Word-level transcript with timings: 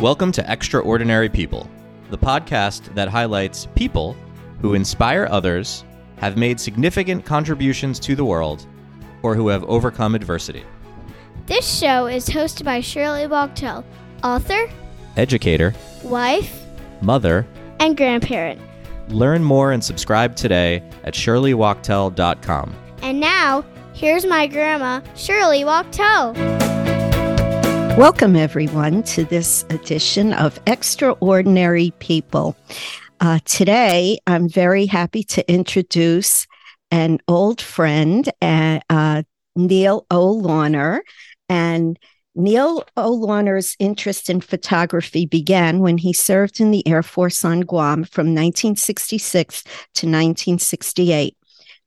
Welcome 0.00 0.32
to 0.32 0.50
Extraordinary 0.50 1.28
People, 1.28 1.68
the 2.08 2.16
podcast 2.16 2.94
that 2.94 3.08
highlights 3.08 3.66
people 3.74 4.16
who 4.62 4.72
inspire 4.72 5.28
others, 5.30 5.84
have 6.16 6.38
made 6.38 6.58
significant 6.58 7.26
contributions 7.26 8.00
to 8.00 8.16
the 8.16 8.24
world, 8.24 8.66
or 9.22 9.34
who 9.34 9.48
have 9.48 9.62
overcome 9.64 10.14
adversity. 10.14 10.64
This 11.44 11.78
show 11.78 12.06
is 12.06 12.30
hosted 12.30 12.64
by 12.64 12.80
Shirley 12.80 13.26
Wachtel, 13.26 13.84
author, 14.24 14.70
Educator, 15.18 15.74
wife, 16.02 16.64
mother, 17.02 17.46
and 17.78 17.94
grandparent. 17.94 18.58
learn 19.08 19.44
more 19.44 19.72
and 19.72 19.84
subscribe 19.84 20.34
today 20.34 20.82
at 21.04 21.12
shirleywachtel.com. 21.12 22.74
And 23.02 23.20
now, 23.20 23.66
here's 23.92 24.24
my 24.24 24.46
grandma, 24.46 25.02
Shirley 25.14 25.64
Wachtel. 25.64 26.59
Welcome, 28.00 28.34
everyone, 28.34 29.02
to 29.02 29.24
this 29.24 29.66
edition 29.68 30.32
of 30.32 30.58
Extraordinary 30.66 31.92
People. 31.98 32.56
Uh, 33.20 33.40
today, 33.44 34.18
I'm 34.26 34.48
very 34.48 34.86
happy 34.86 35.22
to 35.24 35.52
introduce 35.52 36.46
an 36.90 37.18
old 37.28 37.60
friend, 37.60 38.26
uh, 38.40 38.80
uh, 38.88 39.24
Neil 39.54 40.06
O. 40.10 40.34
Lawner. 40.34 41.00
And 41.50 41.98
Neil 42.34 42.84
O. 42.96 43.18
Lawner's 43.18 43.76
interest 43.78 44.30
in 44.30 44.40
photography 44.40 45.26
began 45.26 45.80
when 45.80 45.98
he 45.98 46.14
served 46.14 46.58
in 46.58 46.70
the 46.70 46.88
Air 46.88 47.02
Force 47.02 47.44
on 47.44 47.60
Guam 47.60 48.04
from 48.04 48.28
1966 48.28 49.62
to 49.62 50.06
1968. 50.06 51.36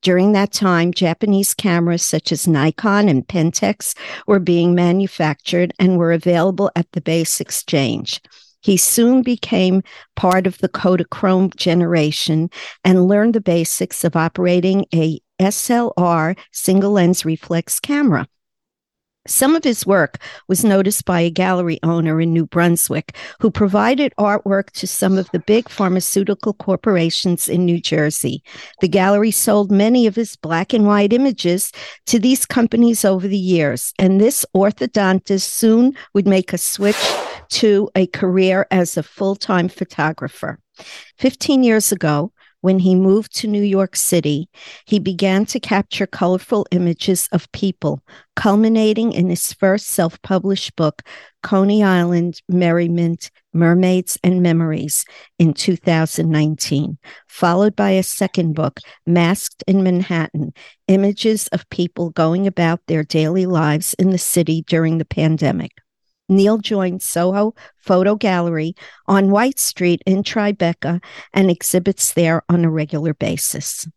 During 0.04 0.34
that 0.34 0.52
time, 0.52 0.94
Japanese 0.94 1.54
cameras 1.54 2.04
such 2.06 2.34
as 2.34 2.46
Nikon 2.46 3.08
and 3.08 3.26
Pentax 3.26 3.96
were 4.28 4.40
being 4.40 4.76
manufactured 4.76 5.74
and 5.80 5.98
were 5.98 6.12
available 6.12 6.70
at 6.76 6.92
the 6.92 7.00
base 7.00 7.40
exchange. 7.40 8.22
He 8.60 8.76
soon 8.76 9.24
became 9.24 9.82
part 10.18 10.46
of 10.46 10.58
the 10.58 10.68
Kodachrome 10.68 11.56
generation 11.56 12.50
and 12.84 13.08
learned 13.08 13.34
the 13.34 13.42
basics 13.42 14.04
of 14.04 14.18
operating 14.18 14.86
a 14.94 15.22
SLR 15.40 16.38
single 16.52 16.92
lens 16.92 17.24
reflex 17.24 17.80
camera. 17.80 18.28
Some 19.26 19.56
of 19.56 19.64
his 19.64 19.86
work 19.86 20.18
was 20.50 20.66
noticed 20.66 21.06
by 21.06 21.22
a 21.22 21.30
gallery 21.30 21.80
owner 21.82 22.20
in 22.20 22.34
New 22.34 22.46
Brunswick 22.46 23.16
who 23.40 23.50
provided 23.50 24.14
artwork 24.20 24.72
to 24.72 24.86
some 24.86 25.18
of 25.18 25.30
the 25.32 25.40
big 25.40 25.70
pharmaceutical 25.70 26.54
corporations 26.54 27.48
in 27.48 27.64
New 27.64 27.80
Jersey. 27.80 28.44
The 28.82 28.90
gallery 28.90 29.32
sold 29.32 29.72
many 29.72 30.08
of 30.08 30.18
his 30.18 30.36
black 30.36 30.74
and 30.74 30.86
white 30.86 31.14
images 31.14 31.72
to 32.08 32.20
these 32.20 32.46
companies 32.46 33.06
over 33.06 33.26
the 33.26 33.38
years, 33.38 33.94
and 33.98 34.20
this 34.20 34.46
orthodontist 34.54 35.50
soon 35.50 35.94
would 36.14 36.28
make 36.28 36.52
a 36.52 36.58
switch 36.58 36.98
to 37.52 37.90
a 37.96 38.08
career 38.08 38.68
as 38.72 38.98
a 38.98 39.04
full 39.04 39.38
time 39.38 39.70
photographer. 39.70 40.60
15 41.20 41.64
years 41.64 41.94
ago, 41.94 42.34
when 42.64 42.80
he 42.80 42.96
moved 42.96 43.36
to 43.36 43.46
New 43.46 43.62
York 43.62 43.94
City, 43.94 44.48
he 44.86 44.98
began 44.98 45.46
to 45.48 45.60
capture 45.60 46.08
colorful 46.08 46.66
images 46.72 47.28
of 47.34 47.52
people, 47.52 48.02
culminating 48.38 49.12
in 49.12 49.30
his 49.30 49.52
first 49.52 49.88
self 49.88 50.22
published 50.22 50.74
book, 50.78 51.02
Coney 51.42 51.84
Island 51.84 52.42
Merriment 52.48 53.32
Mermaids 53.54 54.18
and 54.24 54.42
Memories, 54.42 55.04
in 55.38 55.54
2019, 55.54 56.98
followed 57.28 57.76
by 57.76 57.90
a 57.90 58.02
second 58.02 58.54
book, 58.54 58.80
Masked 59.06 59.62
in 59.68 59.84
Manhattan 59.84 60.54
Images 60.88 61.50
of 61.50 61.70
People 61.70 62.12
Going 62.12 62.48
About 62.48 62.80
Their 62.88 63.04
Daily 63.04 63.46
Lives 63.46 63.94
in 63.96 64.12
the 64.12 64.18
City 64.18 64.64
During 64.66 65.00
the 65.00 65.06
Pandemic. 65.06 65.83
Neil 66.30 66.58
joined 66.58 67.02
Soho 67.02 67.54
Photo 67.78 68.16
Gallery 68.16 68.76
on 69.08 69.32
White 69.32 69.60
Street 69.60 70.02
in 70.06 70.24
Tribeca 70.24 71.04
and 71.34 71.50
exhibits 71.50 72.14
there 72.14 72.44
on 72.50 72.66
a 72.66 72.72
regular 72.72 73.14
basis. 73.14 73.88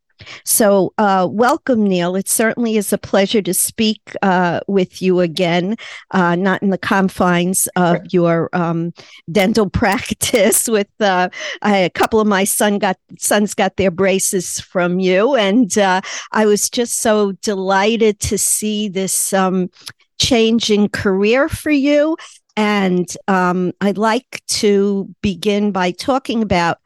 So, 0.45 0.93
uh, 0.99 1.29
welcome, 1.31 1.85
Neil. 1.85 2.17
It 2.17 2.29
certainly 2.29 2.77
is 2.77 2.93
a 2.93 2.99
pleasure 2.99 3.43
to 3.43 3.53
speak 3.53 4.01
uh, 4.23 4.61
with 4.67 5.03
you 5.03 5.21
again, 5.21 5.77
uh, 6.13 6.37
not 6.37 6.63
in 6.63 6.71
the 6.71 6.79
confines 6.79 7.69
of 7.77 7.99
your 8.13 8.49
um, 8.53 8.93
dental 9.31 9.69
practice. 9.71 10.69
With 10.69 10.89
uh, 11.01 11.29
I, 11.63 11.77
a 11.79 11.91
couple 11.91 12.21
of 12.21 12.27
my 12.27 12.45
son 12.45 12.79
got 12.79 12.97
sons 13.19 13.55
got 13.55 13.77
their 13.77 13.91
braces 13.91 14.61
from 14.61 15.01
you, 15.01 15.35
and 15.35 15.77
uh, 15.77 16.01
I 16.33 16.47
was 16.47 16.71
just 16.71 17.01
so 17.01 17.33
delighted 17.33 18.19
to 18.21 18.39
see 18.39 18.89
this 18.89 19.33
um, 19.33 19.71
changing 20.19 20.89
career 20.89 21.49
for 21.49 21.71
you. 21.71 22.17
And 22.57 23.07
um, 23.29 23.73
I'd 23.81 23.99
like 23.99 24.43
to 24.49 25.15
begin 25.21 25.73
by 25.73 25.91
talking 25.91 26.43
about 26.43 26.79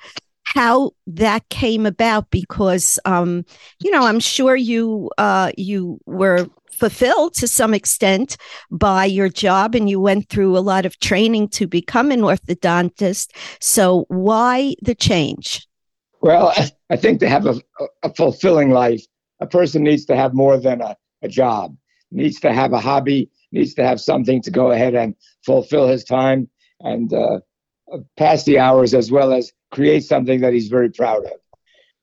how 0.44 0.91
that 1.06 1.48
came 1.48 1.86
about 1.86 2.28
because 2.30 2.98
um, 3.04 3.44
you 3.78 3.91
know 3.92 4.04
I'm 4.04 4.18
sure 4.18 4.56
you 4.56 5.10
uh, 5.16 5.52
you 5.56 6.00
were 6.06 6.48
fulfilled 6.72 7.34
to 7.34 7.46
some 7.46 7.74
extent 7.74 8.36
by 8.70 9.04
your 9.04 9.28
job 9.28 9.74
and 9.74 9.88
you 9.88 10.00
went 10.00 10.28
through 10.28 10.56
a 10.56 10.60
lot 10.60 10.86
of 10.86 10.98
training 10.98 11.47
to 11.48 11.66
become 11.66 12.10
an 12.10 12.22
orthodontist. 12.22 13.28
So 13.60 14.06
why 14.08 14.74
the 14.82 14.94
change? 14.94 15.68
Well, 16.22 16.52
I 16.91 16.97
think 16.97 17.20
to 17.20 17.28
have 17.28 17.47
a, 17.47 17.60
a 18.02 18.12
fulfilling 18.14 18.70
life, 18.70 19.04
a 19.41 19.47
person 19.47 19.84
needs 19.84 20.04
to 20.06 20.16
have 20.16 20.34
more 20.34 20.58
than 20.58 20.80
a, 20.80 20.97
a 21.22 21.28
job, 21.28 21.76
needs 22.10 22.41
to 22.41 22.53
have 22.53 22.72
a 22.72 22.81
hobby, 22.81 23.31
needs 23.53 23.75
to 23.75 23.84
have 23.84 24.00
something 24.00 24.43
to 24.43 24.50
go 24.50 24.71
ahead 24.71 24.94
and 24.94 25.15
fulfill 25.44 25.87
his 25.87 26.04
time 26.04 26.48
and 26.81 27.12
uh, 27.12 27.41
pass 28.16 28.44
the 28.44 28.59
hours 28.59 28.94
as 28.94 29.10
well 29.10 29.32
as 29.32 29.53
create 29.71 30.04
something 30.04 30.41
that 30.41 30.53
he's 30.53 30.69
very 30.69 30.91
proud 30.91 31.25
of. 31.25 31.32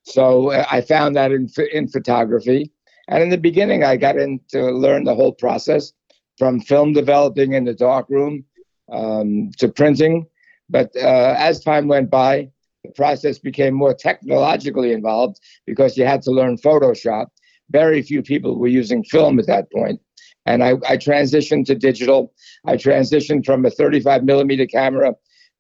So 0.04 0.52
uh, 0.52 0.66
I 0.72 0.82
found 0.82 1.16
that 1.16 1.32
in, 1.32 1.50
in 1.74 1.88
photography. 1.88 2.72
And 3.10 3.24
in 3.24 3.30
the 3.30 3.38
beginning, 3.38 3.84
I 3.84 3.98
got 3.98 4.18
in 4.18 4.40
to 4.50 4.72
learn 4.72 5.04
the 5.04 5.16
whole 5.16 5.34
process 5.34 5.94
from 6.38 6.60
film 6.60 6.94
developing 6.94 7.54
in 7.54 7.66
the 7.66 7.74
darkroom 7.74 8.46
um, 8.92 9.52
to 9.58 9.70
printing. 9.70 10.28
But 10.70 10.92
uh, 10.96 11.36
as 11.38 11.62
time 11.62 11.88
went 11.88 12.10
by, 12.10 12.50
the 12.84 12.92
process 12.92 13.40
became 13.40 13.74
more 13.74 13.94
technologically 13.94 14.92
involved 14.92 15.40
because 15.66 15.98
you 15.98 16.06
had 16.06 16.22
to 16.24 16.32
learn 16.32 16.58
Photoshop. 16.58 17.28
Very 17.70 18.02
few 18.02 18.22
people 18.22 18.58
were 18.58 18.68
using 18.68 19.04
film 19.04 19.40
at 19.40 19.48
that 19.48 19.72
point. 19.72 20.00
And 20.46 20.64
I, 20.64 20.72
I 20.88 20.98
transitioned 20.98 21.66
to 21.66 21.76
digital. 21.76 22.34
I 22.66 22.78
transitioned 22.78 23.46
from 23.46 23.66
a 23.66 23.70
35 23.70 24.24
millimeter 24.24 24.66
camera 24.66 25.14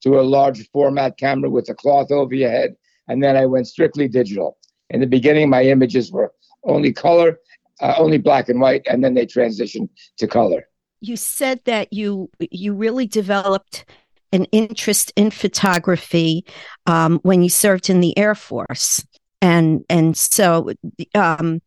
to 0.03 0.19
a 0.19 0.21
large 0.21 0.69
format 0.69 1.17
camera 1.17 1.49
with 1.49 1.67
a 1.69 1.73
cloth 1.73 2.11
over 2.11 2.33
your 2.33 2.49
head. 2.49 2.75
And 3.07 3.21
then 3.21 3.35
I 3.35 3.45
went 3.45 3.67
strictly 3.67 4.07
digital. 4.07 4.57
In 4.89 5.01
the 5.01 5.07
beginning, 5.07 5.49
my 5.49 5.63
images 5.63 6.11
were 6.11 6.31
only 6.63 6.93
color, 6.93 7.39
uh, 7.81 7.95
only 7.97 8.17
black 8.17 8.49
and 8.49 8.59
white, 8.59 8.85
and 8.89 9.03
then 9.03 9.13
they 9.13 9.25
transitioned 9.25 9.89
to 10.17 10.27
color. 10.27 10.67
You 11.01 11.15
said 11.15 11.61
that 11.65 11.93
you 11.93 12.29
you 12.39 12.73
really 12.73 13.05
developed 13.05 13.85
an 14.31 14.45
interest 14.45 15.13
in 15.15 15.31
photography 15.31 16.45
um, 16.85 17.19
when 17.23 17.43
you 17.43 17.49
served 17.49 17.89
in 17.89 17.99
the 17.99 18.17
Air 18.17 18.35
Force, 18.35 19.05
and 19.41 19.85
and 19.89 20.17
so 20.17 20.71
um, 21.13 21.61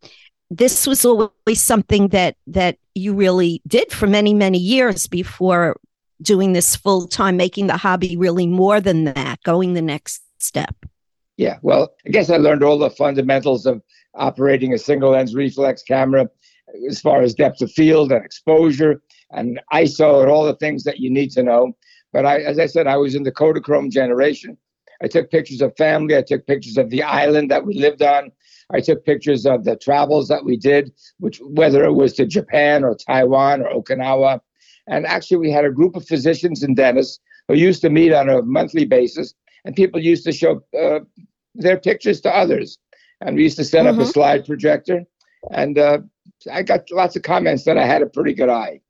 this 0.50 0.86
was 0.86 1.04
always 1.04 1.62
something 1.62 2.08
that 2.08 2.36
that 2.46 2.78
you 2.94 3.14
really 3.14 3.62
did 3.66 3.90
for 3.92 4.06
many 4.06 4.34
many 4.34 4.58
years 4.58 5.06
before 5.06 5.76
doing 6.22 6.52
this 6.52 6.76
full 6.76 7.06
time, 7.08 7.36
making 7.36 7.66
the 7.66 7.76
hobby 7.76 8.16
really 8.16 8.46
more 8.46 8.80
than 8.80 9.04
that, 9.04 9.42
going 9.42 9.74
the 9.74 9.82
next 9.82 10.22
step. 10.38 10.74
Yeah, 11.36 11.58
well, 11.62 11.94
I 12.06 12.10
guess 12.10 12.30
I 12.30 12.36
learned 12.36 12.62
all 12.62 12.78
the 12.78 12.90
fundamentals 12.90 13.64
of 13.64 13.80
operating 14.14 14.74
a 14.74 14.78
single 14.78 15.12
lens 15.12 15.34
reflex 15.34 15.82
camera 15.82 16.28
as 16.88 17.00
far 17.00 17.22
as 17.22 17.34
depth 17.34 17.62
of 17.62 17.72
field 17.72 18.12
and 18.12 18.24
exposure 18.24 19.00
and 19.30 19.60
ISO 19.72 20.20
and 20.22 20.30
all 20.30 20.44
the 20.44 20.56
things 20.56 20.84
that 20.84 20.98
you 20.98 21.10
need 21.10 21.30
to 21.32 21.42
know. 21.42 21.72
But 22.12 22.26
I, 22.26 22.40
as 22.40 22.58
I 22.58 22.66
said, 22.66 22.86
I 22.86 22.96
was 22.96 23.14
in 23.14 23.22
the 23.22 23.32
Kodachrome 23.32 23.90
generation. 23.90 24.58
I 25.02 25.06
took 25.06 25.30
pictures 25.30 25.62
of 25.62 25.76
family. 25.76 26.16
I 26.16 26.22
took 26.22 26.46
pictures 26.46 26.76
of 26.76 26.90
the 26.90 27.02
island 27.02 27.50
that 27.50 27.64
we 27.64 27.74
lived 27.74 28.02
on. 28.02 28.32
I 28.72 28.80
took 28.80 29.04
pictures 29.04 29.46
of 29.46 29.64
the 29.64 29.76
travels 29.76 30.28
that 30.28 30.44
we 30.44 30.56
did, 30.56 30.92
which 31.18 31.40
whether 31.44 31.84
it 31.84 31.92
was 31.92 32.12
to 32.14 32.26
Japan 32.26 32.84
or 32.84 32.94
Taiwan 32.94 33.62
or 33.62 33.82
Okinawa. 33.82 34.40
And 34.86 35.06
actually, 35.06 35.38
we 35.38 35.50
had 35.50 35.64
a 35.64 35.70
group 35.70 35.96
of 35.96 36.06
physicians 36.06 36.62
and 36.62 36.76
dentists 36.76 37.20
who 37.48 37.54
used 37.54 37.82
to 37.82 37.90
meet 37.90 38.12
on 38.12 38.28
a 38.28 38.42
monthly 38.42 38.84
basis, 38.84 39.34
and 39.64 39.74
people 39.74 40.00
used 40.00 40.24
to 40.24 40.32
show 40.32 40.62
uh, 40.80 41.00
their 41.54 41.78
pictures 41.78 42.20
to 42.22 42.30
others. 42.30 42.78
And 43.20 43.36
we 43.36 43.42
used 43.42 43.58
to 43.58 43.64
set 43.64 43.86
mm-hmm. 43.86 44.00
up 44.00 44.06
a 44.06 44.10
slide 44.10 44.46
projector, 44.46 45.04
and 45.52 45.78
uh, 45.78 45.98
I 46.50 46.62
got 46.62 46.90
lots 46.90 47.16
of 47.16 47.22
comments 47.22 47.64
that 47.64 47.76
I 47.76 47.86
had 47.86 48.02
a 48.02 48.06
pretty 48.06 48.34
good 48.34 48.48
eye. 48.48 48.80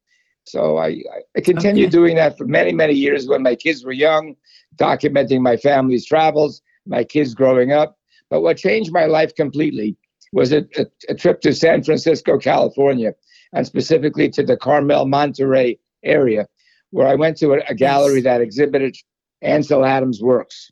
So 0.45 0.79
I, 0.79 1.03
I 1.37 1.41
continued 1.41 1.87
okay. 1.87 1.91
doing 1.91 2.17
that 2.17 2.37
for 2.39 2.47
many, 2.47 2.73
many 2.73 2.95
years 2.95 3.29
when 3.29 3.43
my 3.43 3.55
kids 3.55 3.85
were 3.85 3.93
young, 3.93 4.37
documenting 4.77 5.41
my 5.41 5.57
family's 5.57 6.07
travels, 6.07 6.63
my 6.87 7.05
kids 7.05 7.35
growing 7.35 7.73
up. 7.73 7.99
But 8.31 8.43
what 8.43 8.57
changed 8.57 8.93
my 8.93 9.07
life 9.07 9.35
completely 9.35 9.97
was 10.33 10.53
a, 10.53 10.65
a, 10.77 10.87
a 11.09 11.15
trip 11.15 11.41
to 11.43 11.53
San 11.53 11.83
Francisco, 11.83 12.39
California, 12.39 13.13
and 13.53 13.67
specifically 13.67 14.31
to 14.31 14.45
the 14.45 14.57
Carmel 14.57 15.07
Monterey 15.07 15.79
area, 16.05 16.47
where 16.91 17.09
I 17.09 17.17
went 17.17 17.37
to 17.39 17.55
a, 17.55 17.59
a 17.69 17.75
gallery 17.75 18.21
that 18.23 18.41
exhibited 18.41 18.97
Ansel 19.43 19.85
Adams' 19.85 20.23
works, 20.23 20.71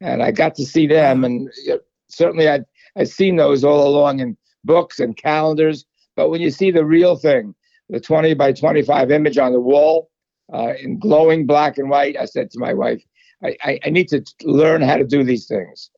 and 0.00 0.22
I 0.22 0.30
got 0.30 0.54
to 0.56 0.64
see 0.64 0.86
them. 0.86 1.24
And 1.24 1.50
certainly, 2.08 2.48
I'd 2.48 2.64
I'd 2.96 3.08
seen 3.08 3.36
those 3.36 3.64
all 3.64 3.88
along 3.88 4.20
in 4.20 4.36
books 4.64 5.00
and 5.00 5.16
calendars. 5.16 5.84
But 6.16 6.30
when 6.30 6.40
you 6.40 6.50
see 6.50 6.70
the 6.70 6.84
real 6.84 7.16
thing, 7.16 7.54
the 7.88 8.00
20 8.00 8.34
by 8.34 8.52
25 8.52 9.10
image 9.10 9.38
on 9.38 9.52
the 9.52 9.60
wall 9.60 10.10
uh, 10.52 10.74
in 10.80 10.98
glowing 10.98 11.46
black 11.46 11.78
and 11.78 11.88
white, 11.88 12.16
I 12.16 12.24
said 12.24 12.50
to 12.50 12.58
my 12.58 12.74
wife, 12.74 13.02
I, 13.42 13.56
I, 13.62 13.80
I 13.84 13.90
need 13.90 14.08
to 14.08 14.24
learn 14.42 14.82
how 14.82 14.96
to 14.96 15.04
do 15.04 15.22
these 15.22 15.46
things. 15.46 15.90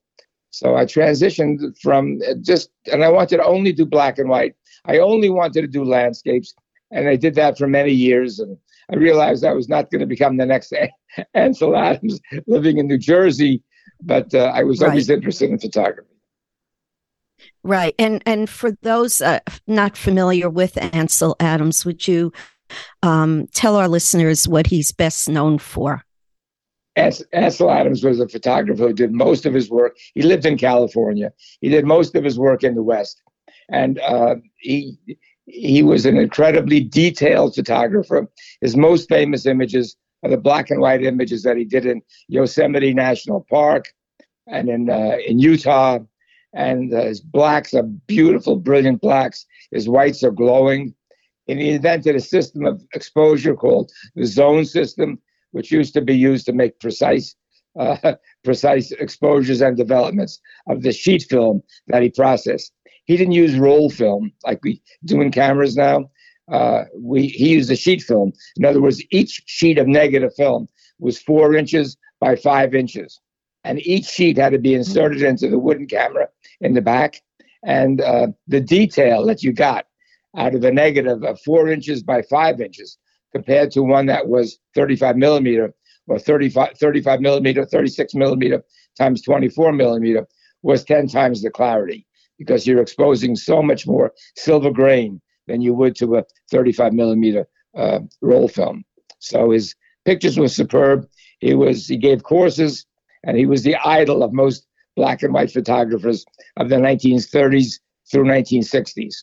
So 0.51 0.77
I 0.77 0.85
transitioned 0.85 1.79
from 1.81 2.21
just, 2.43 2.71
and 2.93 3.05
I 3.05 3.09
wanted 3.09 3.39
to 3.39 3.45
only 3.45 3.73
do 3.73 3.87
black 3.87 4.19
and 4.19 4.29
white. 4.29 4.55
I 4.85 4.99
only 4.99 5.31
wanted 5.31 5.63
to 5.63 5.69
do 5.69 5.85
landscapes, 5.85 6.55
and 6.91 7.09
I 7.09 7.17
did 7.17 7.35
that 7.37 7.57
for 7.57 7.67
many 7.67 7.93
years. 7.93 8.41
And 8.41 8.57
I 8.93 8.97
realized 8.97 9.45
I 9.45 9.53
was 9.53 9.69
not 9.69 9.91
going 9.91 10.01
to 10.01 10.07
become 10.07 10.37
the 10.37 10.47
next 10.47 10.73
Ansel 11.35 11.77
Adams 11.77 12.21
living 12.47 12.79
in 12.79 12.89
New 12.89 12.99
Jersey, 12.99 13.63
but 14.03 14.35
uh, 14.35 14.53
I 14.55 14.65
was 14.65 14.83
always 14.83 15.09
interested 15.09 15.51
in 15.51 15.59
photography. 15.59 16.09
Right, 17.63 17.95
and 17.99 18.23
and 18.27 18.49
for 18.49 18.73
those 18.83 19.21
uh, 19.21 19.41
not 19.67 19.97
familiar 19.97 20.51
with 20.51 20.77
Ansel 20.95 21.37
Adams, 21.41 21.85
would 21.85 22.09
you 22.09 22.33
um, 23.03 23.47
tell 23.55 23.77
our 23.77 23.89
listeners 23.89 24.49
what 24.49 24.67
he's 24.67 24.93
best 24.93 25.29
known 25.29 25.59
for? 25.59 26.03
Ansel 26.97 27.71
Adams 27.71 28.03
was 28.03 28.21
a 28.21 28.29
photographer 28.29 28.89
who 28.89 28.93
did 28.93 29.13
most 29.13 29.47
of 29.47 29.55
his 29.55 29.71
work. 29.71 29.97
He 30.15 30.23
lived 30.23 30.45
in 30.45 30.59
California. 30.59 31.33
He 31.61 31.69
did 31.69 31.85
most 31.85 32.15
of 32.15 32.25
his 32.25 32.39
work 32.39 32.65
in 32.65 32.75
the 32.75 32.83
West, 32.83 33.23
and 33.71 33.99
uh, 34.01 34.37
he 34.59 34.99
he 35.47 35.83
was 35.83 36.07
an 36.07 36.17
incredibly 36.17 36.81
detailed 36.81 37.55
photographer. 37.55 38.29
His 38.61 38.77
most 38.77 39.09
famous 39.09 39.47
images 39.47 39.97
are 40.23 40.31
the 40.31 40.37
black 40.37 40.71
and 40.71 40.81
white 40.81 41.03
images 41.03 41.43
that 41.43 41.57
he 41.57 41.65
did 41.65 41.87
in 41.87 42.03
Yosemite 42.29 42.95
National 42.95 43.47
Park 43.49 43.87
and 44.47 44.69
in 44.69 44.91
uh, 44.91 45.17
in 45.27 45.39
Utah. 45.39 45.99
And 46.53 46.93
uh, 46.93 47.05
his 47.05 47.21
blacks 47.21 47.75
are 47.75 47.85
beautiful, 47.85 48.57
brilliant 48.57 49.01
blacks. 49.01 49.47
His 49.71 49.89
whites 49.89 50.25
are 50.25 50.33
glowing. 50.33 50.95
And 51.49 51.61
he 51.61 51.71
invented 51.71 52.17
a 52.17 52.21
system 52.21 52.65
of 52.65 52.83
exposure 52.93 53.55
called 53.55 53.91
the 54.15 54.27
zone 54.27 54.65
system, 54.65 55.21
which 55.53 55.71
used 55.73 55.95
to 55.95 56.01
be 56.01 56.17
used 56.17 56.47
to 56.47 56.53
make 56.53 56.79
precise 56.81 57.35
uh, 57.79 58.15
precise 58.45 58.93
exposures 58.93 59.61
and 59.61 59.77
developments 59.77 60.41
of 60.69 60.83
the 60.83 60.93
sheet 60.93 61.25
film 61.29 61.63
that 61.87 62.03
he 62.03 62.11
processed. 62.11 62.73
He 63.05 63.17
didn't 63.17 63.33
use 63.33 63.59
roll 63.59 63.91
film 63.91 64.33
like 64.45 64.63
we 64.63 64.83
do 65.05 65.21
in 65.21 65.31
cameras 65.31 65.77
now. 65.77 66.11
Uh, 66.51 66.85
we 66.97 67.29
he 67.29 67.51
used 67.51 67.71
a 67.71 67.77
sheet 67.77 68.03
film. 68.03 68.33
In 68.57 68.65
other 68.65 68.81
words, 68.81 69.03
each 69.11 69.43
sheet 69.47 69.79
of 69.79 69.87
negative 69.87 70.35
film 70.35 70.69
was 70.99 71.21
four 71.21 71.55
inches 71.55 71.97
by 72.21 72.37
five 72.37 72.75
inches, 72.75 73.21
and 73.65 73.85
each 73.87 74.07
sheet 74.07 74.37
had 74.37 74.53
to 74.53 74.59
be 74.59 74.75
inserted 74.75 75.23
into 75.23 75.49
the 75.49 75.59
wooden 75.59 75.87
camera 75.87 76.29
in 76.61 76.75
the 76.75 76.83
back. 76.83 77.23
And 77.63 78.01
uh, 78.01 78.29
the 78.49 78.61
detail 78.61 79.27
that 79.27 79.43
you 79.43 79.53
got 79.53 79.87
out 80.37 80.55
of 80.55 80.65
a 80.65 80.73
negative 80.73 81.23
of 81.23 81.41
four 81.43 81.69
inches 81.69 82.03
by 82.03 82.23
five 82.23 82.61
inches 82.61 82.99
compared 83.33 83.71
to 83.73 83.83
one 83.83 84.07
that 84.07 84.27
was 84.27 84.59
35 84.75 85.17
millimeter 85.17 85.73
or 86.07 86.19
35, 86.19 86.77
35 86.79 87.21
millimeter, 87.21 87.65
36 87.65 88.15
millimeter 88.15 88.63
times 88.99 89.23
24 89.23 89.73
millimeter 89.73 90.27
was 90.63 90.85
10 90.85 91.09
times 91.09 91.43
the 91.43 91.51
clarity 91.51 92.07
because 92.39 92.67
you're 92.67 92.83
exposing 92.83 93.37
so 93.37 93.63
much 93.63 93.87
more 93.87 94.13
silver 94.37 94.71
grain 94.71 95.21
than 95.47 95.61
you 95.61 95.75
would 95.75 95.95
to 95.97 96.17
a 96.17 96.25
35 96.51 96.93
millimeter 96.93 97.47
uh, 97.77 98.01
roll 98.23 98.49
film. 98.49 98.85
So 99.19 99.51
his 99.51 99.75
pictures 100.05 100.39
were 100.39 100.49
superb. 100.49 101.07
He 101.39 101.55
was 101.55 101.87
he 101.87 101.97
gave 101.97 102.23
courses, 102.23 102.87
and 103.25 103.37
he 103.37 103.47
was 103.47 103.63
the 103.63 103.77
idol 103.77 104.23
of 104.23 104.33
most 104.33 104.67
black 104.97 105.23
and 105.23 105.33
white 105.33 105.51
photographers 105.51 106.25
of 106.57 106.69
the 106.69 106.77
1930s 106.77 107.79
through 108.11 108.25
1960s. 108.25 109.15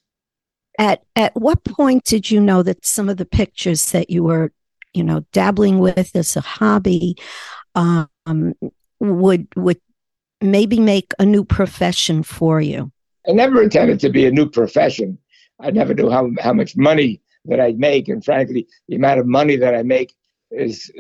At 0.77 1.03
at 1.15 1.35
what 1.35 1.63
point 1.63 2.03
did 2.03 2.29
you 2.29 2.39
know 2.39 2.61
that 2.63 2.85
some 2.85 3.09
of 3.09 3.17
the 3.17 3.25
pictures 3.25 3.91
that 3.91 4.09
you 4.09 4.23
were, 4.23 4.51
you 4.93 5.03
know, 5.03 5.25
dabbling 5.31 5.79
with 5.79 6.15
as 6.15 6.35
a 6.35 6.41
hobby, 6.41 7.15
um, 7.75 8.09
would 8.99 9.47
would 9.55 9.79
maybe 10.41 10.79
make 10.79 11.13
a 11.19 11.25
new 11.25 11.43
profession 11.43 12.23
for 12.23 12.61
you? 12.61 12.91
I 13.27 13.31
never 13.31 13.61
intended 13.61 13.99
to 14.01 14.09
be 14.09 14.25
a 14.25 14.31
new 14.31 14.49
profession. 14.49 15.17
I 15.59 15.71
never 15.71 15.93
knew 15.93 16.09
how 16.09 16.29
how 16.39 16.53
much 16.53 16.77
money 16.77 17.21
that 17.45 17.59
I'd 17.59 17.79
make, 17.79 18.07
and 18.07 18.23
frankly, 18.23 18.67
the 18.87 18.97
amount 18.97 19.19
of 19.19 19.25
money 19.25 19.55
that 19.55 19.73
I 19.73 19.83
make 19.83 20.13
is 20.51 20.91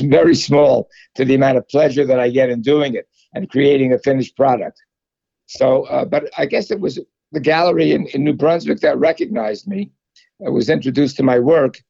very 0.00 0.34
small 0.34 0.88
to 1.16 1.24
the 1.24 1.34
amount 1.34 1.58
of 1.58 1.68
pleasure 1.68 2.06
that 2.06 2.20
I 2.20 2.30
get 2.30 2.50
in 2.50 2.62
doing 2.62 2.94
it 2.94 3.08
and 3.34 3.50
creating 3.50 3.92
a 3.92 3.98
finished 3.98 4.36
product. 4.36 4.80
So, 5.46 5.84
uh, 5.84 6.04
but 6.04 6.30
I 6.38 6.46
guess 6.46 6.70
it 6.70 6.80
was 6.80 6.98
the 7.32 7.40
gallery 7.40 7.92
in, 7.92 8.06
in 8.08 8.24
New 8.24 8.34
Brunswick 8.34 8.80
that 8.80 8.98
recognized 8.98 9.66
me. 9.66 9.90
I 10.44 10.50
was 10.50 10.68
introduced 10.68 11.16
to 11.16 11.22
my 11.22 11.38
work. 11.38 11.82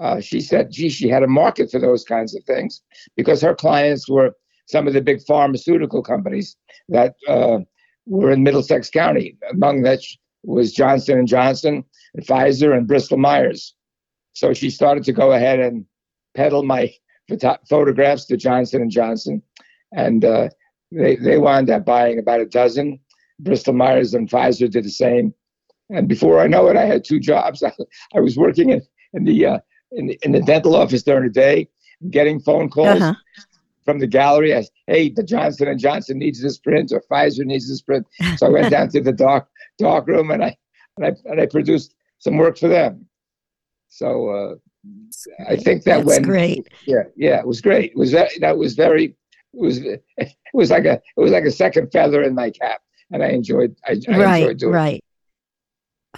Uh, 0.00 0.20
she 0.20 0.40
said, 0.40 0.70
gee, 0.70 0.88
she 0.88 1.08
had 1.08 1.22
a 1.22 1.28
market 1.28 1.70
for 1.70 1.78
those 1.78 2.04
kinds 2.04 2.34
of 2.34 2.42
things 2.44 2.82
because 3.16 3.40
her 3.40 3.54
clients 3.54 4.08
were 4.08 4.32
some 4.66 4.86
of 4.86 4.94
the 4.94 5.00
big 5.00 5.20
pharmaceutical 5.26 6.02
companies 6.02 6.56
that 6.88 7.14
uh, 7.28 7.58
were 8.06 8.30
in 8.30 8.42
Middlesex 8.42 8.90
County. 8.90 9.36
Among 9.50 9.82
which 9.82 10.18
was 10.42 10.72
Johnson 10.72 11.18
and 11.18 11.28
Johnson, 11.28 11.84
and 12.14 12.26
Pfizer, 12.26 12.76
and 12.76 12.86
Bristol 12.86 13.18
Myers. 13.18 13.74
So 14.32 14.52
she 14.52 14.70
started 14.70 15.04
to 15.04 15.12
go 15.12 15.32
ahead 15.32 15.60
and 15.60 15.86
peddle 16.34 16.64
my 16.64 16.92
photographs 17.68 18.26
to 18.26 18.36
Johnson 18.36 18.82
and 18.82 18.90
Johnson, 18.90 19.42
and 19.92 20.24
uh, 20.24 20.48
they 20.90 21.16
they 21.16 21.38
wound 21.38 21.70
up 21.70 21.84
buying 21.84 22.18
about 22.18 22.40
a 22.40 22.46
dozen. 22.46 22.98
Bristol 23.40 23.74
Myers 23.74 24.14
and 24.14 24.28
Pfizer 24.28 24.70
did 24.70 24.84
the 24.84 24.90
same. 24.90 25.34
And 25.90 26.08
before 26.08 26.40
I 26.40 26.46
know 26.46 26.68
it, 26.68 26.76
I 26.76 26.86
had 26.86 27.04
two 27.04 27.20
jobs. 27.20 27.62
I, 27.62 27.72
I 28.14 28.20
was 28.20 28.36
working 28.36 28.70
in, 28.70 28.82
in 29.12 29.24
the 29.24 29.46
uh, 29.46 29.58
in, 29.92 30.10
in 30.22 30.32
the 30.32 30.40
dental 30.40 30.74
office 30.76 31.02
during 31.02 31.24
the 31.24 31.30
day, 31.30 31.68
getting 32.10 32.40
phone 32.40 32.68
calls 32.68 33.00
uh-huh. 33.00 33.14
from 33.84 33.98
the 33.98 34.06
gallery. 34.06 34.56
I, 34.56 34.64
hey, 34.86 35.10
the 35.10 35.22
Johnson 35.22 35.68
and 35.68 35.78
Johnson 35.78 36.18
needs 36.18 36.42
this 36.42 36.58
print, 36.58 36.92
or 36.92 37.02
Pfizer 37.10 37.44
needs 37.44 37.68
this 37.68 37.82
print. 37.82 38.06
So 38.36 38.46
I 38.46 38.50
went 38.50 38.70
down 38.70 38.88
to 38.90 39.00
the 39.00 39.12
dark 39.12 39.48
dark 39.78 40.06
room 40.06 40.30
and 40.30 40.42
I 40.42 40.56
and 40.96 41.06
I 41.06 41.12
and 41.26 41.40
I 41.40 41.46
produced 41.46 41.94
some 42.18 42.36
work 42.36 42.58
for 42.58 42.68
them. 42.68 43.06
So 43.88 44.30
uh, 44.30 44.54
I 45.48 45.56
think 45.56 45.84
that 45.84 45.98
That's 45.98 46.06
went 46.06 46.24
great. 46.24 46.68
Yeah, 46.86 47.04
yeah, 47.16 47.38
it 47.38 47.46
was 47.46 47.60
great. 47.60 47.92
It 47.92 47.96
was 47.96 48.10
that 48.12 48.30
that 48.40 48.56
was 48.56 48.74
very 48.74 49.04
it 49.04 49.60
was 49.60 49.78
it 50.16 50.34
was 50.52 50.70
like 50.70 50.84
a 50.84 50.94
it 50.94 51.20
was 51.20 51.32
like 51.32 51.44
a 51.44 51.50
second 51.50 51.90
feather 51.92 52.22
in 52.22 52.34
my 52.34 52.50
cap, 52.50 52.80
and 53.10 53.22
I 53.22 53.28
enjoyed 53.28 53.76
I, 53.86 54.00
I 54.08 54.18
right, 54.18 54.42
enjoyed 54.42 54.58
doing 54.58 54.72
right. 54.72 54.96
It. 54.96 55.04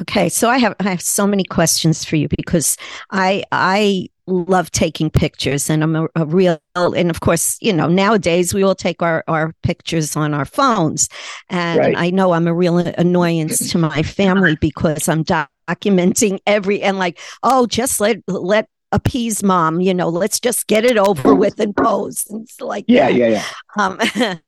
Okay, 0.03 0.29
so 0.29 0.49
I 0.51 0.59
have 0.59 0.77
I 0.81 0.91
have 0.91 1.01
so 1.01 1.27
many 1.27 1.45
questions 1.45 2.05
for 2.05 2.17
you 2.17 2.29
because 2.29 2.77
I 3.11 3.45
I 3.51 4.09
love 4.27 4.71
taking 4.73 5.09
pictures 5.09 5.71
and 5.71 5.83
I'm 5.83 5.95
a, 5.97 6.09
a, 6.17 6.27
real 6.27 6.59
and 6.75 7.11
of 7.11 7.21
course 7.21 7.57
you 7.61 7.73
know 7.73 7.87
nowadays 7.87 8.53
we 8.53 8.65
all 8.65 8.75
take 8.75 9.01
our 9.01 9.23
our 9.29 9.55
pictures 9.63 10.17
on 10.17 10.35
our 10.35 10.45
phones 10.45 11.09
and 11.49 11.79
right. 11.79 11.95
I 11.97 12.11
know 12.11 12.33
I'm 12.33 12.49
a 12.49 12.55
real 12.55 12.79
annoyance 12.79 13.71
to 13.71 13.79
my 13.79 14.03
family 14.03 14.57
because 14.61 15.09
I'm 15.09 15.25
documenting 15.25 16.41
every 16.47 16.83
and 16.83 16.99
like 16.99 17.21
oh 17.45 17.67
just 17.67 18.01
let 18.01 18.19
let 18.27 18.69
appease 18.93 19.43
mom 19.43 19.81
you 19.81 19.95
know 19.95 20.09
let's 20.09 20.41
just 20.41 20.67
get 20.67 20.85
it 20.85 20.99
over 20.99 21.35
with 21.35 21.61
and 21.61 21.77
post 21.77 22.31
and 22.31 22.43
it's 22.43 22.61
like 22.61 22.85
yeah 22.89 23.11
that. 23.11 23.15
yeah 23.15 23.29
yeah 23.29 23.45
um 23.77 24.41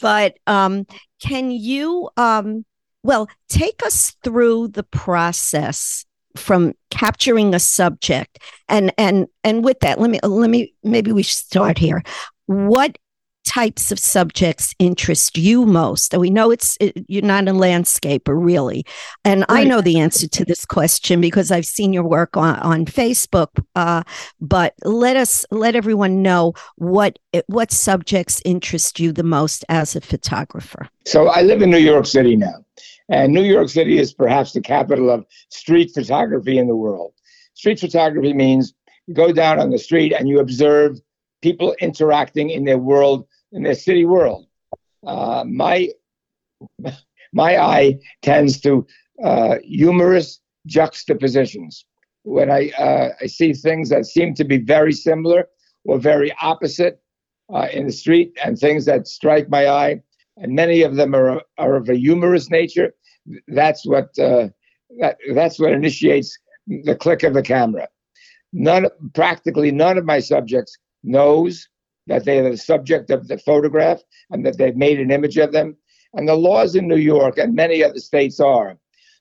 but 0.00 0.36
um 0.46 0.86
can 1.20 1.50
you 1.50 2.08
um 2.16 2.64
well 3.02 3.28
take 3.48 3.84
us 3.84 4.16
through 4.22 4.68
the 4.68 4.82
process 4.82 6.04
from 6.36 6.74
capturing 6.90 7.54
a 7.54 7.58
subject 7.58 8.38
and 8.68 8.92
and 8.98 9.26
and 9.42 9.64
with 9.64 9.80
that 9.80 10.00
let 10.00 10.10
me 10.10 10.18
let 10.22 10.50
me 10.50 10.74
maybe 10.82 11.12
we 11.12 11.22
start 11.22 11.78
here. 11.78 12.02
What 12.46 12.98
types 13.46 13.90
of 13.90 13.98
subjects 13.98 14.74
interest 14.78 15.38
you 15.38 15.64
most? 15.64 16.16
We 16.16 16.28
know 16.28 16.50
it's 16.50 16.76
it, 16.80 17.04
you're 17.08 17.22
not 17.22 17.48
a 17.48 17.52
landscaper, 17.52 18.34
really, 18.36 18.84
and 19.24 19.40
right. 19.48 19.60
I 19.60 19.64
know 19.64 19.80
the 19.80 19.98
answer 19.98 20.28
to 20.28 20.44
this 20.44 20.66
question 20.66 21.20
because 21.20 21.50
I've 21.50 21.64
seen 21.64 21.92
your 21.92 22.04
work 22.04 22.36
on 22.36 22.56
on 22.56 22.84
Facebook. 22.84 23.64
Uh, 23.74 24.02
but 24.40 24.74
let 24.84 25.16
us 25.16 25.46
let 25.50 25.74
everyone 25.74 26.22
know 26.22 26.54
what 26.76 27.18
what 27.46 27.72
subjects 27.72 28.42
interest 28.44 29.00
you 29.00 29.12
the 29.12 29.22
most 29.22 29.64
as 29.68 29.96
a 29.96 30.00
photographer. 30.00 30.88
So 31.06 31.28
I 31.28 31.42
live 31.42 31.62
in 31.62 31.70
New 31.70 31.78
York 31.78 32.06
City 32.06 32.36
now, 32.36 32.64
and 33.08 33.32
New 33.32 33.44
York 33.44 33.68
City 33.68 33.98
is 33.98 34.12
perhaps 34.12 34.52
the 34.52 34.60
capital 34.60 35.08
of 35.10 35.24
street 35.48 35.92
photography 35.94 36.58
in 36.58 36.66
the 36.66 36.76
world. 36.76 37.12
Street 37.54 37.80
photography 37.80 38.34
means 38.34 38.74
you 39.06 39.14
go 39.14 39.32
down 39.32 39.60
on 39.60 39.70
the 39.70 39.78
street 39.78 40.12
and 40.12 40.28
you 40.28 40.40
observe 40.40 41.00
people 41.42 41.74
interacting 41.80 42.50
in 42.50 42.64
their 42.64 42.78
world 42.78 43.26
in 43.56 43.62
the 43.62 43.74
city 43.74 44.04
world. 44.04 44.46
Uh, 45.06 45.44
my 45.46 45.88
my 47.32 47.58
eye 47.58 47.98
tends 48.22 48.60
to 48.60 48.86
uh, 49.24 49.56
humorous 49.64 50.40
juxtapositions. 50.66 51.86
when 52.22 52.50
I 52.50 52.70
uh, 52.70 53.08
I 53.20 53.26
see 53.26 53.52
things 53.52 53.88
that 53.88 54.04
seem 54.06 54.34
to 54.34 54.44
be 54.44 54.58
very 54.58 54.92
similar 54.92 55.48
or 55.84 55.98
very 55.98 56.32
opposite 56.42 57.00
uh, 57.54 57.68
in 57.72 57.86
the 57.86 57.92
street, 57.92 58.36
and 58.44 58.58
things 58.58 58.84
that 58.86 59.06
strike 59.06 59.48
my 59.48 59.68
eye, 59.68 60.02
and 60.36 60.52
many 60.52 60.82
of 60.82 60.96
them 60.96 61.14
are 61.14 61.40
are 61.56 61.76
of 61.76 61.88
a 61.88 61.96
humorous 62.06 62.50
nature. 62.50 62.92
That's 63.48 63.86
what 63.86 64.06
uh, 64.18 64.48
that 65.00 65.16
that's 65.34 65.58
what 65.58 65.72
initiates 65.72 66.36
the 66.66 66.96
click 66.96 67.22
of 67.22 67.34
the 67.34 67.42
camera. 67.42 67.88
None, 68.52 68.86
practically 69.14 69.70
none 69.70 69.98
of 69.98 70.04
my 70.04 70.20
subjects 70.20 70.76
knows 71.04 71.68
that 72.06 72.24
they 72.24 72.38
are 72.38 72.50
the 72.50 72.56
subject 72.56 73.10
of 73.10 73.28
the 73.28 73.38
photograph 73.38 74.00
and 74.30 74.44
that 74.46 74.58
they've 74.58 74.76
made 74.76 75.00
an 75.00 75.10
image 75.10 75.36
of 75.36 75.52
them. 75.52 75.76
And 76.14 76.28
the 76.28 76.34
laws 76.34 76.76
in 76.76 76.88
New 76.88 76.96
York 76.96 77.38
and 77.38 77.54
many 77.54 77.82
other 77.82 77.98
states 77.98 78.40
are 78.40 78.78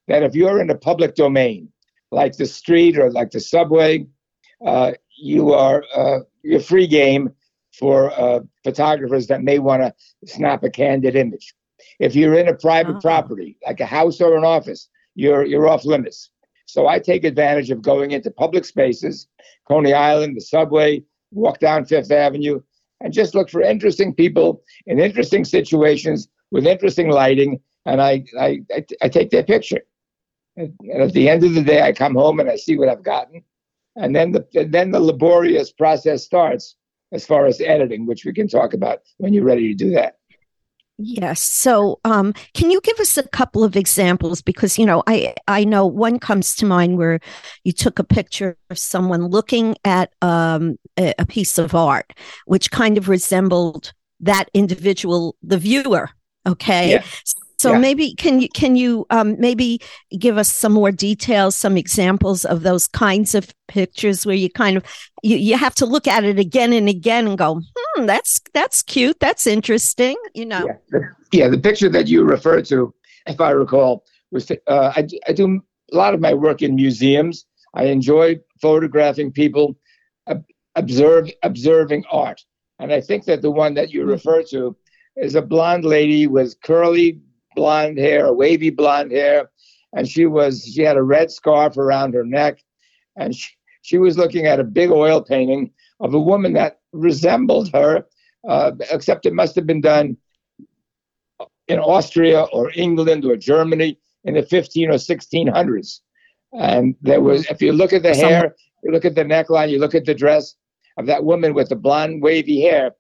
that 0.07 0.23
if 0.23 0.35
you're 0.35 0.61
in 0.61 0.69
a 0.69 0.77
public 0.77 1.15
domain, 1.15 1.69
like 2.11 2.37
the 2.37 2.45
street 2.45 2.97
or 2.97 3.11
like 3.11 3.31
the 3.31 3.39
subway, 3.39 4.05
uh, 4.65 4.93
you 5.17 5.53
are 5.53 5.83
uh, 5.95 6.19
you're 6.43 6.59
free 6.59 6.87
game 6.87 7.31
for 7.77 8.11
uh, 8.11 8.39
photographers 8.63 9.27
that 9.27 9.43
may 9.43 9.59
want 9.59 9.81
to 9.81 9.93
snap 10.27 10.63
a 10.63 10.69
candid 10.69 11.15
image. 11.15 11.53
If 11.99 12.15
you're 12.15 12.35
in 12.35 12.47
a 12.47 12.53
private 12.53 12.91
uh-huh. 12.91 13.01
property, 13.01 13.57
like 13.65 13.79
a 13.79 13.85
house 13.85 14.21
or 14.21 14.37
an 14.37 14.45
office, 14.45 14.89
you're 15.15 15.45
you're 15.45 15.67
off 15.67 15.85
limits. 15.85 16.29
So 16.67 16.87
I 16.87 16.99
take 16.99 17.23
advantage 17.23 17.71
of 17.71 17.81
going 17.81 18.11
into 18.11 18.31
public 18.31 18.65
spaces, 18.65 19.27
Coney 19.67 19.93
Island, 19.93 20.35
the 20.35 20.41
subway, 20.41 21.03
walk 21.31 21.59
down 21.59 21.85
Fifth 21.85 22.11
Avenue, 22.11 22.61
and 23.01 23.13
just 23.13 23.35
look 23.35 23.49
for 23.49 23.61
interesting 23.61 24.13
people 24.13 24.63
in 24.85 24.99
interesting 24.99 25.45
situations 25.45 26.27
with 26.51 26.65
interesting 26.65 27.09
lighting, 27.09 27.59
and 27.85 28.01
I 28.01 28.23
I, 28.39 28.61
I, 29.01 29.09
take 29.09 29.29
their 29.29 29.43
picture. 29.43 29.81
And, 30.57 30.73
at 30.93 31.13
the 31.13 31.29
end 31.29 31.43
of 31.43 31.53
the 31.53 31.63
day, 31.63 31.81
I 31.81 31.91
come 31.91 32.15
home 32.15 32.39
and 32.39 32.49
I 32.49 32.55
see 32.55 32.77
what 32.77 32.89
I've 32.89 33.03
gotten, 33.03 33.43
and 33.95 34.15
then 34.15 34.31
the 34.31 34.67
then 34.69 34.91
the 34.91 34.99
laborious 34.99 35.71
process 35.71 36.23
starts 36.23 36.75
as 37.11 37.25
far 37.25 37.45
as 37.45 37.61
editing, 37.61 38.05
which 38.05 38.25
we 38.25 38.33
can 38.33 38.47
talk 38.47 38.73
about 38.73 39.01
when 39.17 39.33
you're 39.33 39.43
ready 39.43 39.67
to 39.67 39.73
do 39.73 39.91
that. 39.91 40.17
Yes. 40.97 41.41
So, 41.41 41.99
um, 42.05 42.33
can 42.53 42.71
you 42.71 42.79
give 42.81 42.99
us 43.01 43.17
a 43.17 43.27
couple 43.27 43.65
of 43.65 43.75
examples? 43.75 44.41
Because 44.41 44.79
you 44.79 44.85
know, 44.85 45.03
I 45.07 45.35
I 45.47 45.65
know 45.65 45.85
one 45.85 46.19
comes 46.19 46.55
to 46.57 46.65
mind 46.65 46.97
where 46.97 47.19
you 47.65 47.73
took 47.73 47.99
a 47.99 48.03
picture 48.03 48.57
of 48.69 48.79
someone 48.79 49.27
looking 49.27 49.75
at 49.83 50.13
um, 50.21 50.77
a, 50.97 51.13
a 51.19 51.25
piece 51.25 51.57
of 51.57 51.75
art, 51.75 52.13
which 52.45 52.71
kind 52.71 52.97
of 52.97 53.09
resembled 53.09 53.91
that 54.21 54.49
individual, 54.53 55.35
the 55.43 55.57
viewer. 55.57 56.09
Okay. 56.47 56.91
Yeah. 56.91 57.03
So 57.25 57.41
yeah. 57.73 57.79
maybe 57.79 58.13
can 58.15 58.39
you 58.39 58.49
can 58.49 58.75
you 58.75 59.05
um, 59.09 59.35
maybe 59.39 59.79
give 60.17 60.37
us 60.37 60.51
some 60.51 60.73
more 60.73 60.91
details, 60.91 61.55
some 61.55 61.77
examples 61.77 62.45
of 62.45 62.63
those 62.63 62.87
kinds 62.87 63.35
of 63.35 63.53
pictures 63.67 64.25
where 64.25 64.35
you 64.35 64.49
kind 64.49 64.77
of 64.77 64.83
you, 65.23 65.37
you 65.37 65.57
have 65.57 65.75
to 65.75 65.85
look 65.85 66.07
at 66.07 66.23
it 66.23 66.39
again 66.39 66.73
and 66.73 66.89
again 66.89 67.27
and 67.27 67.37
go, 67.37 67.61
hmm, 67.75 68.05
that's 68.05 68.41
that's 68.53 68.81
cute, 68.81 69.19
that's 69.19 69.47
interesting, 69.47 70.15
you 70.33 70.45
know. 70.45 70.65
Yeah, 70.65 70.73
the, 70.89 71.09
yeah, 71.31 71.49
the 71.49 71.57
picture 71.57 71.89
that 71.89 72.07
you 72.07 72.23
referred 72.23 72.65
to, 72.65 72.93
if 73.27 73.39
I 73.41 73.51
recall, 73.51 74.05
was 74.31 74.49
uh, 74.51 74.55
I, 74.67 75.07
I 75.27 75.33
do 75.33 75.61
a 75.91 75.95
lot 75.95 76.13
of 76.13 76.19
my 76.19 76.33
work 76.33 76.61
in 76.61 76.75
museums. 76.75 77.45
I 77.73 77.85
enjoy 77.85 78.39
photographing 78.61 79.31
people, 79.31 79.77
observe 80.75 81.29
observing 81.43 82.05
art, 82.11 82.41
and 82.79 82.91
I 82.91 83.01
think 83.01 83.25
that 83.25 83.41
the 83.41 83.51
one 83.51 83.73
that 83.75 83.91
you 83.91 84.01
mm-hmm. 84.01 84.09
refer 84.09 84.43
to 84.51 84.75
is 85.15 85.35
a 85.35 85.41
blonde 85.41 85.85
lady 85.85 86.27
with 86.27 86.59
curly 86.61 87.21
blonde 87.55 87.97
hair, 87.97 88.25
a 88.25 88.33
wavy 88.33 88.69
blonde 88.69 89.11
hair, 89.11 89.49
and 89.93 90.07
she 90.07 90.25
was 90.25 90.65
she 90.65 90.81
had 90.81 90.97
a 90.97 91.03
red 91.03 91.31
scarf 91.31 91.77
around 91.77 92.13
her 92.13 92.25
neck, 92.25 92.63
and 93.15 93.35
she, 93.35 93.51
she 93.81 93.97
was 93.97 94.17
looking 94.17 94.45
at 94.45 94.59
a 94.59 94.63
big 94.63 94.91
oil 94.91 95.21
painting 95.21 95.71
of 95.99 96.13
a 96.13 96.19
woman 96.19 96.53
that 96.53 96.79
resembled 96.91 97.71
her, 97.73 98.05
uh, 98.47 98.71
except 98.91 99.25
it 99.25 99.33
must 99.33 99.55
have 99.55 99.65
been 99.65 99.81
done 99.81 100.17
in 101.67 101.79
Austria 101.79 102.43
or 102.51 102.71
England 102.75 103.25
or 103.25 103.35
Germany 103.35 103.97
in 104.23 104.33
the 104.35 104.43
15 104.43 104.89
or 104.89 104.93
1600s. 104.93 106.01
And 106.53 106.95
there 107.01 107.21
was, 107.21 107.45
if 107.47 107.61
you 107.61 107.73
look 107.73 107.93
at 107.93 108.03
the 108.03 108.15
hair, 108.15 108.55
you 108.83 108.91
look 108.91 109.05
at 109.05 109.15
the 109.15 109.23
neckline, 109.23 109.69
you 109.69 109.79
look 109.79 109.95
at 109.95 110.05
the 110.05 110.13
dress 110.13 110.55
of 110.97 111.05
that 111.07 111.23
woman 111.23 111.53
with 111.53 111.69
the 111.69 111.75
blonde, 111.75 112.21
wavy 112.21 112.61
hair, 112.61 112.91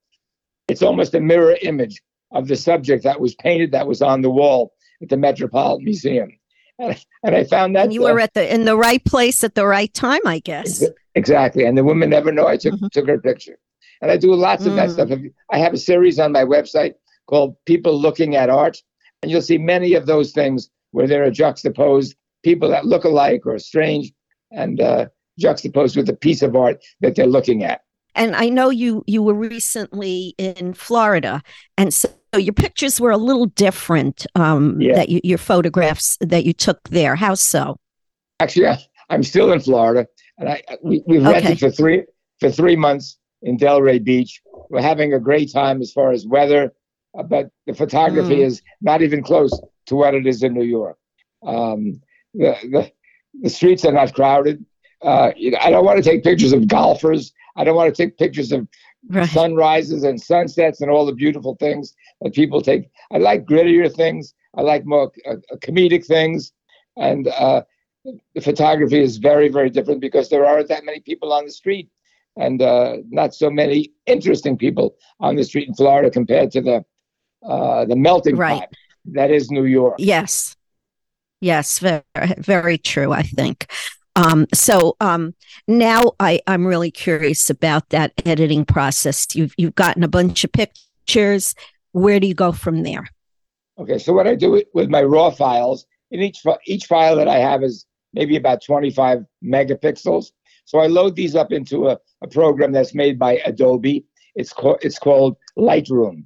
it's 0.67 0.81
almost 0.81 1.13
a 1.13 1.19
mirror 1.19 1.57
image 1.61 2.01
of 2.35 2.47
the 2.47 2.55
subject 2.55 3.03
that 3.03 3.19
was 3.19 3.33
painted 3.35 3.71
that 3.71 3.87
was 3.87 4.01
on 4.01 4.21
the 4.21 4.29
wall 4.29 4.73
at 5.01 5.09
the 5.09 5.17
Metropolitan 5.17 5.85
Museum. 5.85 6.29
And, 6.77 7.03
and 7.23 7.35
I 7.35 7.45
found 7.45 7.75
that 7.75 7.85
and 7.85 7.93
you 7.93 8.01
were 8.01 8.19
at 8.19 8.33
the 8.33 8.53
in 8.53 8.65
the 8.65 8.77
right 8.77 9.03
place 9.03 9.43
at 9.45 9.55
the 9.55 9.65
right 9.65 9.91
time, 9.93 10.19
I 10.25 10.39
guess. 10.39 10.83
Exactly, 11.15 11.63
and 11.63 11.77
the 11.77 11.85
women 11.85 12.09
never 12.09 12.33
know 12.33 12.47
I 12.47 12.57
took 12.57 12.73
mm-hmm. 12.73 12.87
took 12.91 13.07
her 13.07 13.17
picture. 13.17 13.57
And 14.01 14.11
I 14.11 14.17
do 14.17 14.35
lots 14.35 14.65
of 14.65 14.73
mm. 14.73 14.75
that 14.75 14.91
stuff. 14.91 15.09
I 15.49 15.57
have 15.57 15.73
a 15.73 15.77
series 15.77 16.19
on 16.19 16.33
my 16.33 16.43
website 16.43 16.95
called 17.27 17.55
"People 17.65 17.97
Looking 17.97 18.35
at 18.35 18.49
Art," 18.49 18.77
and 19.21 19.31
you'll 19.31 19.41
see 19.41 19.57
many 19.57 19.93
of 19.93 20.05
those 20.05 20.33
things 20.33 20.69
where 20.91 21.07
there 21.07 21.23
are 21.23 21.31
juxtaposed 21.31 22.15
people 22.43 22.67
that 22.69 22.85
look 22.85 23.05
alike 23.05 23.45
or 23.45 23.57
strange, 23.57 24.11
and 24.51 24.81
uh, 24.81 25.05
juxtaposed 25.39 25.95
with 25.95 26.09
a 26.09 26.15
piece 26.15 26.41
of 26.41 26.57
art 26.57 26.83
that 26.99 27.15
they're 27.15 27.25
looking 27.25 27.63
at 27.63 27.85
and 28.15 28.35
I 28.35 28.49
know 28.49 28.69
you 28.69 29.03
you 29.05 29.21
were 29.21 29.33
recently 29.33 30.33
in 30.37 30.73
Florida, 30.73 31.41
and 31.77 31.93
so 31.93 32.09
your 32.37 32.53
pictures 32.53 32.99
were 32.99 33.11
a 33.11 33.17
little 33.17 33.47
different. 33.47 34.25
Um, 34.35 34.79
yeah. 34.79 34.95
That 34.95 35.09
you, 35.09 35.21
your 35.23 35.37
photographs 35.37 36.17
that 36.21 36.45
you 36.45 36.53
took 36.53 36.81
there. 36.89 37.15
How 37.15 37.35
so? 37.35 37.77
Actually, 38.39 38.67
I, 38.67 38.79
am 39.09 39.23
still 39.23 39.51
in 39.51 39.59
Florida, 39.59 40.07
and 40.37 40.49
I 40.49 40.63
we, 40.83 41.03
we've 41.07 41.23
rented 41.23 41.51
okay. 41.51 41.55
for 41.55 41.71
three 41.71 42.03
for 42.39 42.51
three 42.51 42.75
months 42.75 43.17
in 43.41 43.57
Delray 43.57 44.03
Beach. 44.03 44.41
We're 44.69 44.81
having 44.81 45.13
a 45.13 45.19
great 45.19 45.51
time 45.51 45.81
as 45.81 45.91
far 45.91 46.11
as 46.11 46.25
weather, 46.25 46.73
uh, 47.17 47.23
but 47.23 47.49
the 47.65 47.73
photography 47.73 48.37
mm. 48.37 48.45
is 48.45 48.61
not 48.81 49.01
even 49.01 49.23
close 49.23 49.57
to 49.87 49.95
what 49.95 50.13
it 50.13 50.25
is 50.25 50.43
in 50.43 50.53
New 50.53 50.63
York. 50.63 50.97
Um, 51.45 52.01
the, 52.33 52.55
the 52.63 52.91
the 53.41 53.49
streets 53.49 53.85
are 53.85 53.91
not 53.91 54.13
crowded. 54.13 54.65
Uh, 55.05 55.31
you 55.37 55.51
know, 55.51 55.59
I 55.61 55.69
don't 55.69 55.85
want 55.85 56.03
to 56.03 56.09
take 56.09 56.23
pictures 56.23 56.51
of 56.51 56.67
golfers 56.67 57.31
I 57.55 57.63
don't 57.63 57.75
want 57.75 57.93
to 57.93 58.03
take 58.03 58.17
pictures 58.17 58.51
of 58.51 58.67
right. 59.07 59.29
sunrises 59.29 60.03
and 60.03 60.21
sunsets 60.21 60.81
and 60.81 60.91
all 60.91 61.05
the 61.05 61.13
beautiful 61.13 61.55
things 61.55 61.93
that 62.21 62.33
people 62.33 62.61
take. 62.61 62.89
I 63.11 63.17
like 63.17 63.45
grittier 63.45 63.93
things. 63.93 64.33
I 64.55 64.61
like 64.61 64.85
more 64.85 65.11
uh, 65.27 65.35
uh, 65.51 65.55
comedic 65.57 66.05
things. 66.05 66.51
And 66.97 67.27
uh, 67.27 67.63
the 68.33 68.41
photography 68.41 68.99
is 68.99 69.17
very, 69.17 69.49
very 69.49 69.69
different 69.69 70.01
because 70.01 70.29
there 70.29 70.45
aren't 70.45 70.67
that 70.69 70.85
many 70.85 70.99
people 70.99 71.33
on 71.33 71.45
the 71.45 71.51
street 71.51 71.89
and 72.37 72.61
uh, 72.61 72.97
not 73.09 73.33
so 73.33 73.49
many 73.49 73.93
interesting 74.05 74.57
people 74.57 74.95
on 75.19 75.35
the 75.35 75.43
street 75.43 75.67
in 75.67 75.73
Florida 75.73 76.09
compared 76.09 76.51
to 76.51 76.61
the 76.61 76.85
uh, 77.47 77.85
the 77.85 77.95
melting 77.95 78.35
right. 78.35 78.61
pot 78.61 78.69
that 79.05 79.29
is 79.29 79.51
New 79.51 79.65
York. 79.65 79.95
Yes. 79.99 80.55
Yes, 81.41 81.77
very, 81.77 82.01
very 82.39 82.77
true, 82.79 83.11
I 83.11 83.21
think. 83.21 83.67
Um, 84.15 84.47
so 84.53 84.95
um, 85.01 85.35
now 85.67 86.13
I, 86.19 86.39
I'm 86.47 86.65
really 86.65 86.91
curious 86.91 87.49
about 87.49 87.89
that 87.89 88.13
editing 88.25 88.65
process. 88.65 89.27
You've 89.35 89.53
you've 89.57 89.75
gotten 89.75 90.03
a 90.03 90.07
bunch 90.07 90.43
of 90.43 90.51
pictures. 90.51 91.55
Where 91.91 92.19
do 92.19 92.27
you 92.27 92.33
go 92.33 92.51
from 92.51 92.83
there? 92.83 93.07
Okay, 93.77 93.97
so 93.97 94.13
what 94.13 94.27
I 94.27 94.35
do 94.35 94.63
with 94.73 94.89
my 94.89 95.03
raw 95.03 95.29
files, 95.31 95.85
in 96.11 96.21
each 96.21 96.41
each 96.65 96.85
file 96.85 97.15
that 97.17 97.27
I 97.27 97.37
have 97.37 97.63
is 97.63 97.85
maybe 98.13 98.37
about 98.37 98.63
25 98.63 99.25
megapixels. 99.43 100.27
So 100.63 100.79
I 100.79 100.87
load 100.87 101.15
these 101.15 101.35
up 101.35 101.51
into 101.51 101.89
a, 101.89 101.99
a 102.23 102.27
program 102.27 102.71
that's 102.71 102.95
made 102.95 103.19
by 103.19 103.41
Adobe. 103.45 104.05
It's 104.35 104.53
called 104.53 104.77
it's 104.81 104.99
called 104.99 105.35
Lightroom. 105.57 106.25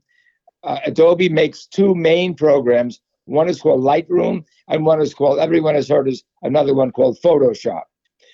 Uh, 0.63 0.79
Adobe 0.85 1.29
makes 1.29 1.65
two 1.65 1.95
main 1.95 2.35
programs. 2.35 2.99
One 3.29 3.47
is 3.47 3.61
called 3.61 3.83
Lightroom, 3.83 4.43
and 4.67 4.85
one 4.85 5.01
is 5.01 5.13
called 5.13 5.39
everyone 5.39 5.75
has 5.75 5.87
heard 5.87 6.07
is 6.07 6.23
another 6.41 6.73
one 6.73 6.91
called 6.91 7.17
Photoshop. 7.23 7.83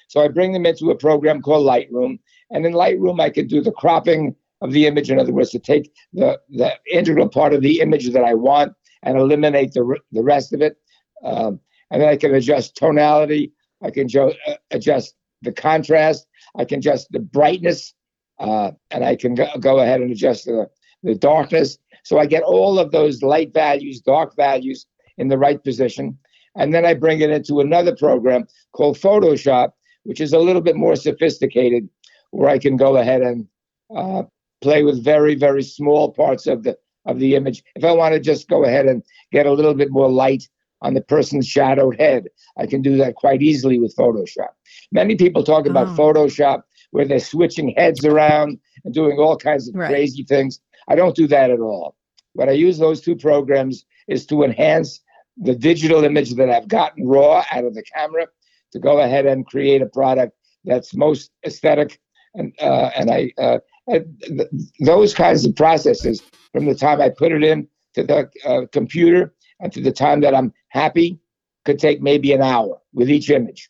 So 0.08 0.22
I 0.22 0.28
bring 0.28 0.54
them 0.54 0.66
into 0.66 0.92
a 0.92 0.96
program 0.96 1.42
called 1.42 1.68
Lightroom, 1.68 2.20
and 2.52 2.66
in 2.66 2.74
Lightroom 2.74 3.20
I 3.20 3.30
can 3.30 3.48
do 3.48 3.62
the 3.62 3.72
cropping 3.72 4.36
of 4.62 4.72
the 4.72 4.86
image. 4.88 5.12
In 5.12 5.20
other 5.20 5.34
words, 5.34 5.52
to 5.52 5.60
take 5.60 5.92
the 6.14 6.40
the 6.50 6.74
integral 6.92 7.30
part 7.30 7.54
of 7.54 7.62
the 7.62 7.82
image 7.82 8.10
that 8.12 8.24
I 8.24 8.34
want 8.34 8.74
and 9.04 9.18
eliminate 9.18 9.74
the 9.74 9.98
the 10.12 10.24
rest 10.24 10.54
of 10.54 10.62
it, 10.62 10.78
um, 11.24 11.60
and 11.92 12.02
then 12.02 12.10
I 12.10 12.16
can 12.16 12.34
adjust 12.34 12.76
tonality. 12.76 13.52
I 13.84 13.92
can 13.92 14.08
jo- 14.08 14.34
uh, 14.48 14.56
adjust 14.72 15.16
the 15.42 15.52
contrast. 15.52 16.26
I 16.56 16.66
can 16.66 16.80
adjust 16.80 17.12
the 17.12 17.20
brightness, 17.20 17.94
uh, 18.40 18.72
and 18.92 19.04
I 19.04 19.16
can 19.16 19.36
go, 19.36 19.48
go 19.60 19.80
ahead 19.80 20.02
and 20.02 20.12
adjust 20.12 20.46
the 20.46 20.70
the 21.04 21.16
darkness. 21.16 21.78
So 22.06 22.20
I 22.20 22.28
get 22.28 22.44
all 22.44 22.78
of 22.80 22.92
those 22.92 23.22
light 23.24 23.52
values, 23.54 24.00
dark 24.00 24.36
values 24.36 24.86
in 25.18 25.28
the 25.28 25.38
right 25.40 25.62
position. 25.64 26.18
And 26.56 26.74
then 26.74 26.86
I 26.86 26.94
bring 26.94 27.20
it 27.22 27.32
into 27.32 27.60
another 27.60 27.96
program 27.96 28.46
called 28.74 28.98
Photoshop, 28.98 29.72
which 30.04 30.22
is 30.22 30.32
a 30.32 30.40
little 30.40 30.62
bit 30.62 30.76
more 30.76 30.96
sophisticated, 30.96 31.90
where 32.32 32.50
I 32.50 32.60
can 32.60 32.78
go 32.78 32.96
ahead 32.98 33.22
and 33.24 33.48
uh, 33.96 34.24
play 34.62 34.84
with 34.84 35.04
very, 35.04 35.34
very 35.36 35.64
small 35.64 36.12
parts 36.12 36.48
of 36.48 36.64
the 36.64 36.78
of 37.08 37.20
the 37.20 37.36
image. 37.36 37.64
If 37.76 37.84
I 37.84 37.92
want 37.92 38.14
to 38.14 38.20
just 38.20 38.48
go 38.48 38.64
ahead 38.66 38.88
and 38.88 39.04
get 39.32 39.46
a 39.46 39.52
little 39.54 39.76
bit 39.76 39.92
more 39.92 40.10
light 40.10 40.48
on 40.82 40.94
the 40.94 41.02
person's 41.02 41.48
shadowed 41.48 42.00
head. 42.00 42.28
I 42.58 42.66
can 42.68 42.82
do 42.82 42.98
that 42.98 43.16
quite 43.16 43.42
easily 43.42 43.80
with 43.80 43.96
Photoshop. 43.96 44.50
Many 44.92 45.16
people 45.16 45.44
talk 45.44 45.66
about 45.68 45.88
Oh. 45.90 45.96
Photoshop 45.96 46.62
where 46.92 47.06
they're 47.06 47.20
switching 47.20 47.74
heads 47.78 48.06
around 48.06 48.60
and 48.84 48.94
doing 48.94 49.18
all 49.20 49.38
kinds 49.38 49.68
of 49.70 49.76
Right. 49.76 49.90
crazy 49.90 50.24
things. 50.24 50.60
I 50.88 50.96
don't 50.96 51.16
do 51.16 51.28
that 51.28 51.52
at 51.52 51.60
all. 51.60 51.96
What 52.34 52.50
I 52.50 52.54
use 52.54 52.78
those 52.78 53.02
two 53.02 53.16
programs 53.16 53.86
is 54.08 54.26
to 54.28 54.44
enhance 54.44 55.02
the 55.38 55.56
digital 55.56 56.04
image 56.04 56.34
that 56.36 56.50
I've 56.50 56.68
gotten 56.68 57.08
raw 57.08 57.44
out 57.52 57.66
of 57.66 57.74
the 57.74 57.84
camera 57.84 58.28
to 58.72 58.80
go 58.80 59.00
ahead 59.00 59.26
and 59.26 59.46
create 59.46 59.82
a 59.82 59.88
product 59.88 60.34
that's 60.64 60.94
most 60.96 61.32
aesthetic 61.46 62.00
and 62.34 62.54
uh, 62.62 62.90
and 62.96 63.10
I 63.10 63.32
uh, 63.38 63.60
th- 63.90 64.48
those 64.82 65.14
kinds 65.14 65.46
of 65.46 65.56
processes 65.56 66.22
from 66.52 66.66
the 66.66 66.76
time 66.76 67.02
I 67.02 67.10
put 67.10 67.32
it 67.32 67.44
in 67.44 67.68
to 67.94 68.04
the 68.04 68.30
uh, 68.46 68.62
computer 68.72 69.34
and 69.60 69.72
to 69.74 69.82
the 69.82 69.92
time 69.92 70.22
that 70.22 70.36
I'm 70.36 70.54
happy 70.70 71.20
could 71.64 71.80
take 71.80 72.02
maybe 72.02 72.34
an 72.34 72.42
hour 72.42 72.80
with 72.94 73.10
each 73.10 73.30
image, 73.30 73.70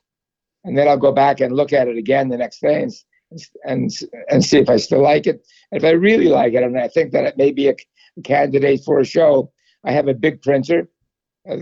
and 0.63 0.77
then 0.77 0.87
I'll 0.87 0.97
go 0.97 1.11
back 1.11 1.39
and 1.39 1.55
look 1.55 1.73
at 1.73 1.87
it 1.87 1.97
again 1.97 2.29
the 2.29 2.37
next 2.37 2.59
day 2.61 2.81
and 2.81 2.91
and 3.63 3.91
and 4.29 4.43
see 4.43 4.59
if 4.59 4.69
I 4.69 4.77
still 4.77 5.01
like 5.01 5.27
it. 5.27 5.45
And 5.71 5.81
if 5.81 5.83
I 5.83 5.91
really 5.91 6.27
like 6.27 6.53
it, 6.53 6.63
and 6.63 6.77
I 6.77 6.87
think 6.87 7.11
that 7.11 7.25
it 7.25 7.37
may 7.37 7.51
be 7.51 7.67
a 7.67 7.75
candidate 8.23 8.81
for 8.85 8.99
a 8.99 9.05
show, 9.05 9.51
I 9.83 9.91
have 9.91 10.07
a 10.07 10.13
big 10.13 10.41
printer 10.41 10.89
uh, 11.49 11.57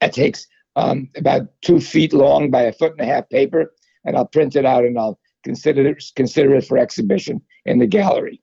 that 0.00 0.12
takes 0.12 0.46
um, 0.76 1.08
about 1.16 1.42
two 1.62 1.80
feet 1.80 2.12
long 2.12 2.50
by 2.50 2.62
a 2.62 2.72
foot 2.72 2.92
and 2.92 3.00
a 3.00 3.12
half 3.12 3.28
paper, 3.28 3.72
and 4.04 4.16
I'll 4.16 4.26
print 4.26 4.56
it 4.56 4.66
out 4.66 4.84
and 4.84 4.98
I'll 4.98 5.18
consider 5.44 5.86
it 5.86 6.04
consider 6.16 6.54
it 6.54 6.66
for 6.66 6.78
exhibition 6.78 7.40
in 7.66 7.78
the 7.78 7.86
gallery. 7.86 8.40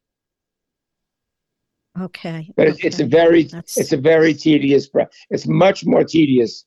Okay. 1.99 2.49
But 2.55 2.69
it's, 2.69 2.83
it's 2.83 2.99
a 2.99 3.05
very 3.05 3.43
That's- 3.43 3.77
it's 3.77 3.91
a 3.91 3.97
very 3.97 4.33
tedious. 4.33 4.89
It's 5.29 5.47
much 5.47 5.85
more 5.85 6.03
tedious 6.03 6.65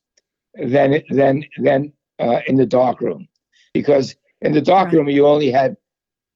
than 0.54 1.02
than 1.08 1.44
than 1.62 1.92
uh, 2.18 2.40
in 2.46 2.56
the 2.56 2.66
dark 2.66 3.00
room, 3.00 3.26
because 3.72 4.14
in 4.40 4.52
the 4.52 4.60
dark 4.60 4.86
Right. 4.86 4.94
room 4.94 5.08
you 5.08 5.26
only 5.26 5.50
had 5.50 5.76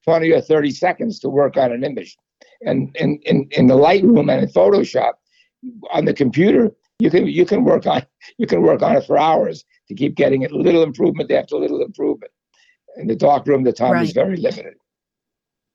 twenty 0.04 0.32
or 0.32 0.40
thirty 0.40 0.70
seconds 0.70 1.18
to 1.20 1.28
work 1.28 1.56
on 1.56 1.72
an 1.72 1.84
image, 1.84 2.16
and 2.62 2.94
in 2.96 3.18
in 3.24 3.48
in 3.52 3.66
the 3.66 3.76
light 3.76 4.02
room 4.04 4.30
and 4.30 4.42
in 4.42 4.48
Photoshop, 4.48 5.14
on 5.92 6.04
the 6.04 6.14
computer 6.14 6.70
you 6.98 7.10
can 7.10 7.26
you 7.26 7.46
can 7.46 7.64
work 7.64 7.86
on 7.86 8.02
you 8.38 8.46
can 8.46 8.62
work 8.62 8.82
on 8.82 8.96
it 8.96 9.04
for 9.06 9.18
hours 9.18 9.64
to 9.88 9.94
keep 9.94 10.14
getting 10.14 10.42
it 10.42 10.52
little 10.52 10.82
improvement 10.82 11.30
after 11.30 11.56
little 11.56 11.82
improvement. 11.82 12.32
In 12.96 13.06
the 13.06 13.16
dark 13.16 13.46
room, 13.46 13.62
the 13.62 13.72
time 13.72 14.02
is 14.02 14.12
very 14.12 14.36
limited. 14.36 14.74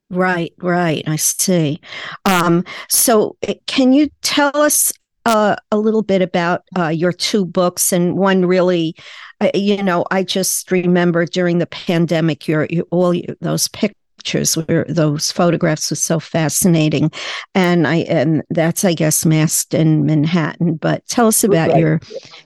Right, 0.10 0.53
right. 0.60 1.03
I 1.08 1.15
see. 1.15 1.80
Um, 2.25 2.65
so, 2.89 3.38
eh, 3.42 3.56
can 3.65 3.94
you 3.94 4.10
tell 4.22 4.56
us 4.56 4.92
uh, 5.25 5.56
a 5.72 5.77
little 5.77 6.03
bit 6.03 6.22
about 6.22 6.63
uh, 6.77 6.88
your 6.89 7.12
two 7.12 7.46
books? 7.46 7.92
And 7.92 8.18
one 8.18 8.46
really, 8.46 8.96
uh, 9.42 9.51
you 9.53 9.82
know, 9.82 10.06
I 10.12 10.24
just 10.24 10.72
remember 10.72 11.25
during 11.25 11.60
the 11.60 11.68
pandemic, 11.68 12.48
your, 12.48 12.68
your 12.70 12.86
all 12.92 13.15
those 13.42 13.68
pictures 13.70 14.56
were 14.56 14.86
those 14.88 15.32
photographs 15.32 15.89
were 15.89 15.98
so 15.98 16.20
fascinating, 16.20 17.12
and 17.56 17.88
I 17.88 17.98
and 17.98 18.44
that's 18.50 18.86
I 18.86 18.94
guess 18.94 19.25
masked 19.25 19.74
in 19.74 20.06
Manhattan. 20.06 20.75
But 20.75 21.06
tell 21.08 21.27
us 21.27 21.44
about 21.44 21.72
Right. 21.72 21.80
your 21.80 22.00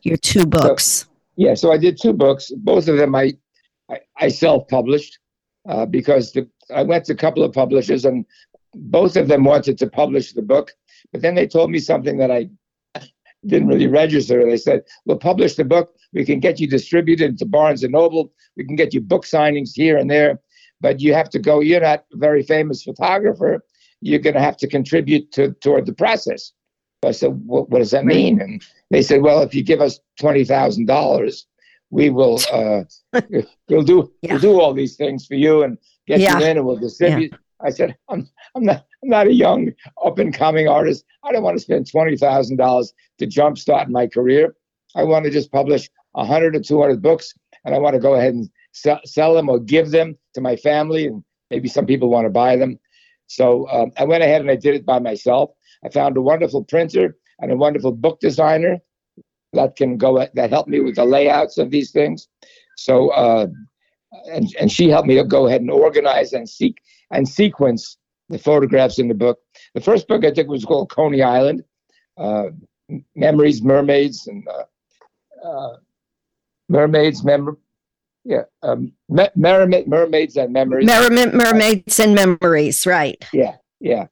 your 0.04 0.18
two 0.18 0.46
books. 0.46 1.06
Yeah, 1.36 1.54
so 1.54 1.72
I 1.72 1.78
did 1.78 2.00
two 2.02 2.14
books. 2.14 2.52
Both 2.58 2.88
of 2.88 2.98
them 2.98 3.14
I 3.14 3.34
I, 3.90 4.00
I 4.20 4.28
self-published 4.30 5.20
uh, 5.70 5.86
because 5.86 6.32
the, 6.32 6.50
I 6.74 6.84
went 6.84 7.06
to 7.06 7.14
a 7.14 7.16
couple 7.16 7.44
of 7.44 7.54
publishers 7.54 8.06
and 8.06 8.26
both 8.74 9.16
of 9.16 9.28
them 9.28 9.44
wanted 9.44 9.78
to 9.78 9.88
publish 9.88 10.34
the 10.34 10.42
book, 10.42 10.74
but 11.12 11.22
then 11.22 11.36
they 11.36 11.48
told 11.48 11.72
me 11.72 11.80
something 11.80 12.18
that 12.18 12.32
I 12.32 12.50
didn't 13.46 13.68
really 13.68 13.88
register. 13.88 14.44
They 14.46 14.58
said, 14.58 14.82
"We'll 15.06 15.18
publish 15.18 15.56
the 15.56 15.64
book. 15.66 15.94
We 16.14 16.26
can 16.26 16.40
get 16.40 16.60
you 16.60 16.68
distributed 16.68 17.38
to 17.38 17.46
Barnes 17.46 17.84
and 17.84 17.94
Noble. 17.94 18.34
We 18.56 18.66
can 18.66 18.76
get 18.76 18.94
you 18.94 19.02
book 19.02 19.26
signings 19.26 19.72
here 19.74 19.98
and 19.98 20.10
there, 20.10 20.40
but 20.82 21.00
you 21.00 21.14
have 21.14 21.30
to 21.32 21.40
go. 21.40 21.60
You're 21.60 21.82
not 21.82 22.06
a 22.14 22.18
very 22.18 22.42
famous 22.44 22.84
photographer. 22.84 23.64
You're 24.02 24.20
going 24.20 24.36
to 24.36 24.42
have 24.42 24.58
to 24.58 24.68
contribute 24.68 25.32
to 25.34 25.52
toward 25.62 25.86
the 25.86 25.94
process." 25.94 26.52
I 27.06 27.12
said, 27.12 27.40
what, 27.46 27.70
what 27.70 27.78
does 27.78 27.92
that 27.92 28.06
mean? 28.06 28.42
And 28.42 28.62
they 28.90 29.04
said, 29.04 29.22
well, 29.22 29.44
if 29.44 29.54
you 29.54 29.62
give 29.64 29.82
us 29.82 30.00
twenty 30.20 30.44
thousand 30.44 30.88
dollars, 30.88 31.46
we 31.92 32.10
will 32.10 32.40
uh, 32.52 32.84
we'll 33.70 33.84
do 33.84 34.12
Yeah. 34.24 34.34
we'll 34.34 34.42
do 34.42 34.60
all 34.60 34.74
these 34.74 34.96
things 34.96 35.28
for 35.28 35.36
you 35.36 35.62
and 35.62 35.78
get 36.08 36.20
Yeah. 36.20 36.40
you 36.40 36.46
in 36.46 36.58
and 36.58 36.66
we'll 36.66 36.78
distribute. 36.78 37.36
I 37.64 37.70
said, 37.70 37.96
I'm 38.10 38.28
I'm 38.56 38.64
not 38.64 38.87
I'm 39.04 39.10
not 39.10 39.28
a 39.28 39.34
young 39.34 39.72
up 40.04 40.20
and 40.20 40.34
coming 40.34 40.68
artist. 40.68 41.06
I 41.24 41.32
don't 41.32 41.44
want 41.44 41.58
to 41.58 41.64
spend 41.64 41.90
twenty 41.90 42.18
thousand 42.18 42.58
dollars 42.58 42.94
to 43.20 43.28
jumpstart 43.28 43.90
my 43.90 44.08
career. 44.08 44.56
I 44.96 45.04
want 45.04 45.26
to 45.26 45.32
just 45.32 45.52
publish 45.52 45.90
hundred 46.16 46.56
or 46.56 46.62
two 46.62 46.82
hundred 46.82 47.02
books, 47.02 47.34
and 47.64 47.76
I 47.76 47.80
want 47.80 47.94
to 47.94 48.00
go 48.00 48.16
ahead 48.16 48.34
and 48.34 48.50
sell, 48.72 49.00
sell 49.06 49.34
them 49.34 49.50
or 49.50 49.60
give 49.60 49.92
them 49.92 50.18
to 50.34 50.42
my 50.42 50.56
family, 50.56 51.06
and 51.06 51.24
maybe 51.52 51.70
some 51.70 51.86
people 51.86 52.10
want 52.10 52.26
to 52.26 52.32
buy 52.32 52.56
them. 52.56 52.80
So 53.28 53.68
um, 53.70 53.92
I 53.98 54.06
went 54.06 54.24
ahead 54.24 54.42
and 54.42 54.50
I 54.50 54.56
did 54.56 54.76
it 54.76 54.86
by 54.86 55.00
myself. 55.00 55.52
I 55.84 55.90
found 55.90 56.18
a 56.18 56.22
wonderful 56.22 56.64
printer 56.64 57.16
and 57.40 57.52
a 57.52 57.58
wonderful 57.58 57.92
book 57.92 58.20
designer 58.20 58.80
that 59.54 59.76
can 59.76 59.98
go 59.98 60.26
that 60.34 60.50
helped 60.50 60.70
me 60.70 60.80
with 60.80 60.96
the 60.96 61.06
layouts 61.06 61.58
of 61.58 61.70
these 61.70 61.92
things. 61.92 62.28
So 62.78 63.10
uh, 63.10 63.48
and 64.32 64.48
and 64.60 64.72
she 64.72 64.90
helped 64.90 65.08
me 65.08 65.16
to 65.16 65.24
go 65.24 65.48
ahead 65.48 65.62
and 65.62 65.70
organize 65.70 66.34
and 66.34 66.50
seek 66.50 66.78
and 67.12 67.28
sequence 67.28 67.98
the 68.30 68.40
photographs 68.40 69.00
in 69.00 69.08
the 69.08 69.14
book. 69.14 69.40
The 69.74 69.82
first 69.82 70.08
book 70.08 70.26
I 70.26 70.32
think 70.32 70.50
was 70.50 70.66
called 70.66 70.90
Coney 70.90 71.22
Island, 71.22 71.64
uh, 72.18 72.46
Memories, 73.16 73.62
Mermaids, 73.62 74.28
and 74.28 74.48
uh, 74.48 75.48
uh, 75.48 75.78
Mermaids, 76.70 77.24
mem- 77.24 77.58
yeah, 78.24 78.44
um, 78.62 78.92
me- 79.08 79.30
mermaid, 79.36 79.88
mermaids 79.88 80.36
and 80.36 80.52
memories. 80.52 80.86
Merriment, 80.86 81.34
mermaids, 81.34 81.98
and 82.00 82.14
memories. 82.14 82.86
Right. 82.86 83.24
Yeah, 83.32 83.56
yeah. 83.80 84.08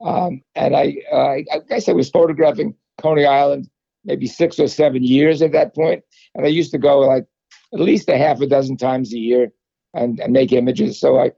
Um, 0.00 0.42
and 0.56 0.74
I, 0.74 0.96
uh, 1.12 1.16
I 1.16 1.44
I 1.52 1.58
guess 1.68 1.88
I 1.88 1.92
was 1.92 2.10
photographing 2.10 2.74
Coney 3.00 3.26
Island 3.26 3.70
maybe 4.04 4.26
six 4.26 4.58
or 4.58 4.66
seven 4.66 5.02
years 5.02 5.42
at 5.42 5.52
that 5.52 5.74
point, 5.74 6.02
and 6.34 6.44
I 6.44 6.48
used 6.48 6.72
to 6.72 6.78
go 6.78 7.00
like 7.00 7.26
at 7.72 7.80
least 7.80 8.08
a 8.08 8.18
half 8.18 8.40
a 8.40 8.46
dozen 8.46 8.76
times 8.76 9.12
a 9.12 9.18
year 9.18 9.52
and, 9.94 10.18
and 10.20 10.32
make 10.32 10.52
images. 10.52 10.98
So 10.98 11.18
I 11.20 11.32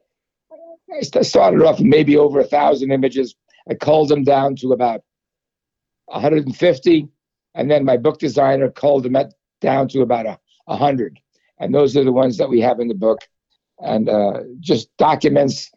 I 0.92 1.22
started 1.22 1.62
off 1.62 1.80
maybe 1.80 2.16
over 2.16 2.40
a 2.40 2.44
thousand 2.44 2.92
images. 2.92 3.34
I 3.70 3.74
culled 3.74 4.08
them 4.08 4.24
down 4.24 4.56
to 4.56 4.72
about 4.72 5.02
150, 6.06 7.08
and 7.54 7.70
then 7.70 7.84
my 7.84 7.96
book 7.96 8.18
designer 8.18 8.70
culled 8.70 9.04
them 9.04 9.16
at, 9.16 9.32
down 9.60 9.88
to 9.88 10.02
about 10.02 10.26
a, 10.26 10.38
100. 10.66 11.18
And 11.58 11.74
those 11.74 11.96
are 11.96 12.04
the 12.04 12.12
ones 12.12 12.36
that 12.38 12.48
we 12.48 12.60
have 12.60 12.80
in 12.80 12.88
the 12.88 12.94
book, 12.94 13.20
and 13.78 14.08
uh, 14.08 14.40
just 14.60 14.94
documents 14.96 15.70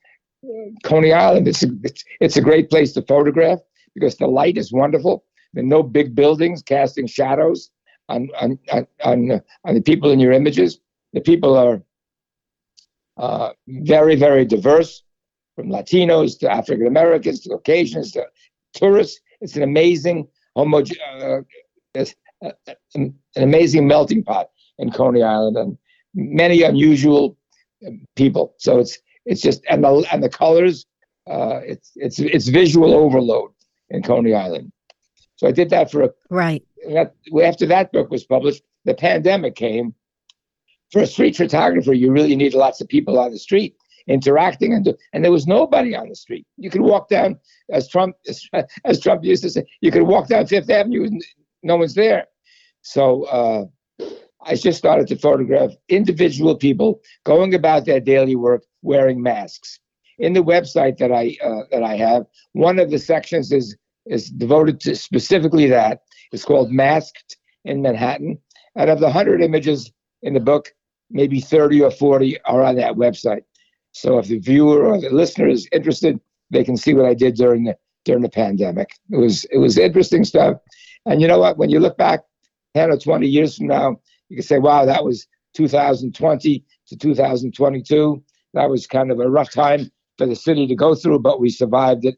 Coney 0.83 1.13
Island. 1.13 1.47
It's 1.47 1.63
a, 1.63 1.67
it's, 1.83 2.03
it's 2.19 2.37
a 2.37 2.41
great 2.41 2.69
place 2.69 2.93
to 2.93 3.01
photograph 3.03 3.59
because 3.93 4.15
the 4.17 4.27
light 4.27 4.57
is 4.57 4.71
wonderful. 4.71 5.23
There 5.53 5.63
are 5.63 5.67
no 5.67 5.83
big 5.83 6.15
buildings 6.15 6.61
casting 6.61 7.07
shadows 7.07 7.71
on 8.09 8.29
on 8.39 8.59
on, 8.71 8.87
on, 9.03 9.41
on 9.63 9.75
the 9.75 9.81
people 9.81 10.11
in 10.11 10.19
your 10.19 10.33
images. 10.33 10.79
The 11.13 11.21
people 11.21 11.55
are 11.55 11.81
uh, 13.17 13.53
very 13.67 14.15
very 14.15 14.45
diverse, 14.45 15.03
from 15.55 15.69
Latinos 15.69 16.37
to 16.39 16.51
African 16.51 16.87
Americans 16.87 17.39
to 17.41 17.49
Caucasians 17.49 18.11
to 18.11 18.25
tourists. 18.73 19.19
It's 19.41 19.55
an 19.55 19.63
amazing 19.63 20.27
homo, 20.55 20.83
uh, 21.21 21.41
uh, 21.97 22.51
an, 22.95 23.13
an 23.35 23.43
amazing 23.43 23.87
melting 23.87 24.23
pot 24.23 24.49
in 24.77 24.91
Coney 24.91 25.23
Island, 25.23 25.57
and 25.57 25.77
many 26.13 26.63
unusual 26.63 27.37
people. 28.15 28.53
So 28.57 28.79
it's 28.79 28.97
it's 29.25 29.41
just 29.41 29.63
and 29.69 29.83
the 29.83 30.05
and 30.11 30.23
the 30.23 30.29
colors. 30.29 30.85
Uh, 31.27 31.59
it's 31.65 31.91
it's 31.95 32.19
it's 32.19 32.47
visual 32.49 32.93
overload 32.93 33.51
in 33.89 34.03
Coney 34.03 34.33
Island. 34.33 34.71
So 35.37 35.47
I 35.47 35.51
did 35.51 35.69
that 35.71 35.91
for 35.91 36.03
a 36.03 36.09
Right. 36.29 36.63
that 36.89 37.15
after 37.43 37.65
that 37.67 37.91
book 37.91 38.11
was 38.11 38.23
published, 38.25 38.63
the 38.85 38.93
pandemic 38.93 39.55
came. 39.55 39.95
For 40.91 41.01
a 41.01 41.07
street 41.07 41.35
photographer, 41.35 41.93
you 41.93 42.11
really 42.11 42.35
need 42.35 42.53
lots 42.53 42.79
of 42.79 42.87
people 42.87 43.17
on 43.19 43.31
the 43.31 43.39
street 43.39 43.75
interacting, 44.07 44.73
and 44.73 44.93
and 45.13 45.23
there 45.23 45.31
was 45.31 45.47
nobody 45.47 45.95
on 45.95 46.09
the 46.09 46.15
street. 46.15 46.45
You 46.57 46.69
could 46.69 46.81
walk 46.81 47.09
down, 47.09 47.39
as 47.71 47.87
Trump 47.87 48.15
as, 48.27 48.41
as 48.85 48.99
Trump 48.99 49.23
used 49.23 49.43
to 49.43 49.49
say, 49.49 49.63
you 49.81 49.91
could 49.91 50.03
walk 50.03 50.27
down 50.27 50.45
Fifth 50.47 50.69
Avenue, 50.69 51.05
and 51.05 51.23
no 51.63 51.77
one's 51.77 51.95
there. 51.95 52.25
So 52.81 53.23
uh, 53.23 53.65
I 54.43 54.55
just 54.55 54.77
started 54.77 55.07
to 55.07 55.17
photograph 55.17 55.71
individual 55.89 56.55
people 56.55 57.01
going 57.23 57.55
about 57.55 57.85
their 57.85 57.99
daily 57.99 58.35
work 58.35 58.63
wearing 58.83 59.21
masks. 59.21 59.79
In 60.19 60.33
the 60.33 60.43
website 60.43 60.97
that 60.99 61.11
I 61.11 61.35
uh, 61.43 61.63
that 61.71 61.83
I 61.83 61.97
have, 61.97 62.25
one 62.53 62.79
of 62.79 62.91
the 62.91 62.99
sections 62.99 63.51
is 63.51 63.75
is 64.05 64.29
devoted 64.29 64.79
to 64.81 64.95
specifically 64.95 65.67
that. 65.67 66.01
It's 66.31 66.45
called 66.45 66.71
Masked 66.71 67.37
in 67.65 67.81
Manhattan. 67.81 68.37
Out 68.77 68.89
of 68.89 68.99
the 68.99 69.05
100 69.05 69.41
images 69.41 69.91
in 70.21 70.33
the 70.33 70.39
book, 70.39 70.71
maybe 71.09 71.39
30 71.39 71.81
or 71.81 71.91
40 71.91 72.39
are 72.41 72.63
on 72.63 72.75
that 72.75 72.93
website. 72.93 73.41
So 73.95 74.17
if 74.17 74.27
the 74.27 74.39
viewer 74.39 74.83
or 74.83 74.99
the 74.99 75.09
listener 75.09 75.47
is 75.47 75.69
interested, 75.71 76.19
they 76.49 76.65
can 76.65 76.75
see 76.75 76.93
what 76.93 77.05
I 77.05 77.13
did 77.13 77.35
during 77.35 77.63
the 77.63 77.77
during 78.03 78.23
the 78.23 78.29
pandemic. 78.29 78.89
It 79.09 79.15
was 79.15 79.45
it 79.45 79.57
was 79.57 79.77
interesting 79.77 80.25
stuff. 80.25 80.57
And 81.05 81.21
you 81.21 81.29
know 81.29 81.39
what? 81.39 81.57
When 81.57 81.69
you 81.69 81.79
look 81.79 81.97
back 81.97 82.25
10 82.75 82.91
or 82.91 82.97
20 82.97 83.25
years 83.25 83.55
from 83.55 83.67
now, 83.67 84.01
you 84.27 84.35
can 84.35 84.43
say, 84.43 84.59
wow, 84.59 84.83
that 84.83 85.05
was 85.05 85.27
2020 85.53 86.65
to 86.87 86.97
2022. 86.97 88.23
That 88.53 88.69
was 88.69 88.85
kind 88.85 89.11
of 89.11 89.21
a 89.21 89.29
rough 89.29 89.53
time 89.53 89.89
for 90.17 90.27
the 90.27 90.35
city 90.35 90.67
to 90.67 90.75
go 90.75 90.93
through, 90.93 91.19
but 91.19 91.39
we 91.39 91.49
survived 91.49 92.03
it. 92.03 92.17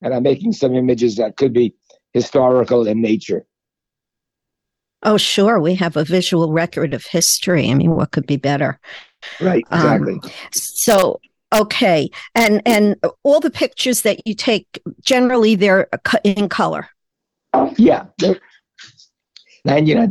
And 0.00 0.14
I'm 0.14 0.22
making 0.22 0.52
some 0.52 0.74
images 0.74 1.16
that 1.16 1.36
could 1.36 1.52
be 1.52 1.74
historical 2.14 2.86
in 2.86 3.02
nature. 3.02 3.44
Oh, 5.02 5.18
sure. 5.18 5.60
We 5.60 5.74
have 5.74 5.96
a 5.98 6.04
visual 6.04 6.52
record 6.52 6.94
of 6.94 7.04
history. 7.04 7.70
I 7.70 7.74
mean, 7.74 7.94
what 7.94 8.12
could 8.12 8.26
be 8.26 8.38
better? 8.38 8.80
Right, 9.40 9.64
exactly. 9.70 10.14
Um, 10.14 10.30
so, 10.52 11.20
okay. 11.54 12.10
And 12.34 12.62
and 12.66 12.96
all 13.22 13.40
the 13.40 13.50
pictures 13.50 14.02
that 14.02 14.26
you 14.26 14.34
take 14.34 14.80
generally 15.00 15.54
they're 15.54 15.88
in 16.24 16.48
color. 16.48 16.88
Yeah. 17.76 18.06
99 19.64 20.10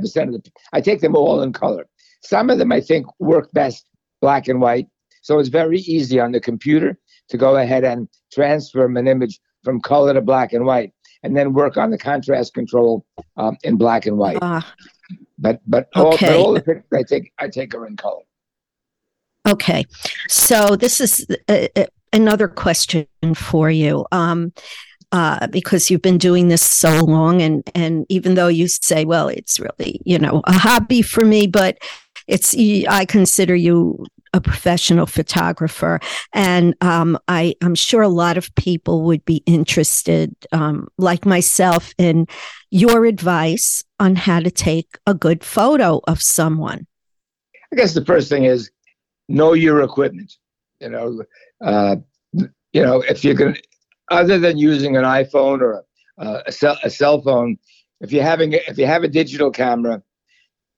percent 0.00 0.34
of 0.34 0.42
the 0.42 0.50
I 0.72 0.80
take 0.80 1.00
them 1.00 1.16
all 1.16 1.42
in 1.42 1.52
color. 1.52 1.86
Some 2.22 2.50
of 2.50 2.58
them 2.58 2.72
I 2.72 2.80
think 2.80 3.06
work 3.18 3.50
best 3.52 3.86
black 4.20 4.48
and 4.48 4.60
white. 4.60 4.88
So 5.22 5.38
it's 5.38 5.48
very 5.48 5.80
easy 5.80 6.20
on 6.20 6.32
the 6.32 6.40
computer 6.40 6.98
to 7.28 7.36
go 7.36 7.56
ahead 7.56 7.84
and 7.84 8.08
transfer 8.32 8.84
an 8.84 9.06
image 9.06 9.40
from 9.64 9.80
color 9.80 10.14
to 10.14 10.20
black 10.20 10.52
and 10.52 10.64
white 10.64 10.92
and 11.22 11.36
then 11.36 11.52
work 11.52 11.76
on 11.76 11.90
the 11.90 11.98
contrast 11.98 12.54
control 12.54 13.04
um, 13.36 13.56
in 13.62 13.76
black 13.76 14.06
and 14.06 14.16
white. 14.16 14.38
Uh, 14.40 14.62
but 15.38 15.60
but 15.66 15.88
all, 15.94 16.14
okay. 16.14 16.26
but 16.26 16.36
all 16.36 16.52
the 16.54 16.60
pictures 16.60 16.84
I 16.92 17.02
take 17.02 17.32
I 17.38 17.48
take 17.48 17.74
are 17.74 17.86
in 17.86 17.96
color. 17.96 18.22
Okay, 19.46 19.84
so 20.28 20.76
this 20.76 21.00
is 21.00 21.26
a, 21.48 21.68
a, 21.76 21.86
another 22.12 22.48
question 22.48 23.06
for 23.34 23.70
you. 23.70 24.04
Um, 24.12 24.52
uh, 25.10 25.46
because 25.46 25.90
you've 25.90 26.02
been 26.02 26.18
doing 26.18 26.48
this 26.48 26.62
so 26.62 27.02
long, 27.04 27.40
and 27.40 27.62
and 27.74 28.04
even 28.10 28.34
though 28.34 28.48
you 28.48 28.68
say, 28.68 29.04
well, 29.04 29.28
it's 29.28 29.58
really 29.58 30.00
you 30.04 30.18
know 30.18 30.42
a 30.44 30.52
hobby 30.52 31.00
for 31.02 31.24
me, 31.24 31.46
but 31.46 31.78
it's 32.26 32.54
I 32.54 33.06
consider 33.06 33.56
you 33.56 34.04
a 34.38 34.40
professional 34.40 35.04
photographer, 35.04 35.98
and 36.32 36.74
um, 36.80 37.18
I, 37.26 37.56
am 37.60 37.74
sure 37.74 38.02
a 38.02 38.08
lot 38.08 38.38
of 38.38 38.54
people 38.54 39.02
would 39.02 39.24
be 39.24 39.42
interested, 39.46 40.34
um, 40.52 40.86
like 40.96 41.26
myself, 41.26 41.92
in 41.98 42.26
your 42.70 43.04
advice 43.04 43.84
on 43.98 44.14
how 44.14 44.38
to 44.40 44.50
take 44.50 44.96
a 45.06 45.12
good 45.12 45.42
photo 45.42 46.00
of 46.06 46.22
someone. 46.22 46.86
I 47.72 47.76
guess 47.76 47.94
the 47.94 48.04
first 48.04 48.28
thing 48.28 48.44
is 48.44 48.70
know 49.28 49.52
your 49.54 49.82
equipment. 49.82 50.32
You 50.80 50.90
know, 50.90 51.22
uh, 51.62 51.96
you 52.32 52.82
know 52.86 53.02
if 53.02 53.24
you 53.24 53.34
can, 53.34 53.56
other 54.10 54.38
than 54.38 54.56
using 54.56 54.96
an 54.96 55.04
iPhone 55.04 55.60
or 55.60 55.84
a, 56.18 56.42
a, 56.46 56.52
cell, 56.52 56.78
a 56.84 56.90
cell 56.90 57.20
phone, 57.20 57.58
if 58.00 58.12
you're 58.12 58.22
having 58.22 58.52
if 58.52 58.78
you 58.78 58.86
have 58.86 59.02
a 59.02 59.08
digital 59.08 59.50
camera, 59.50 60.00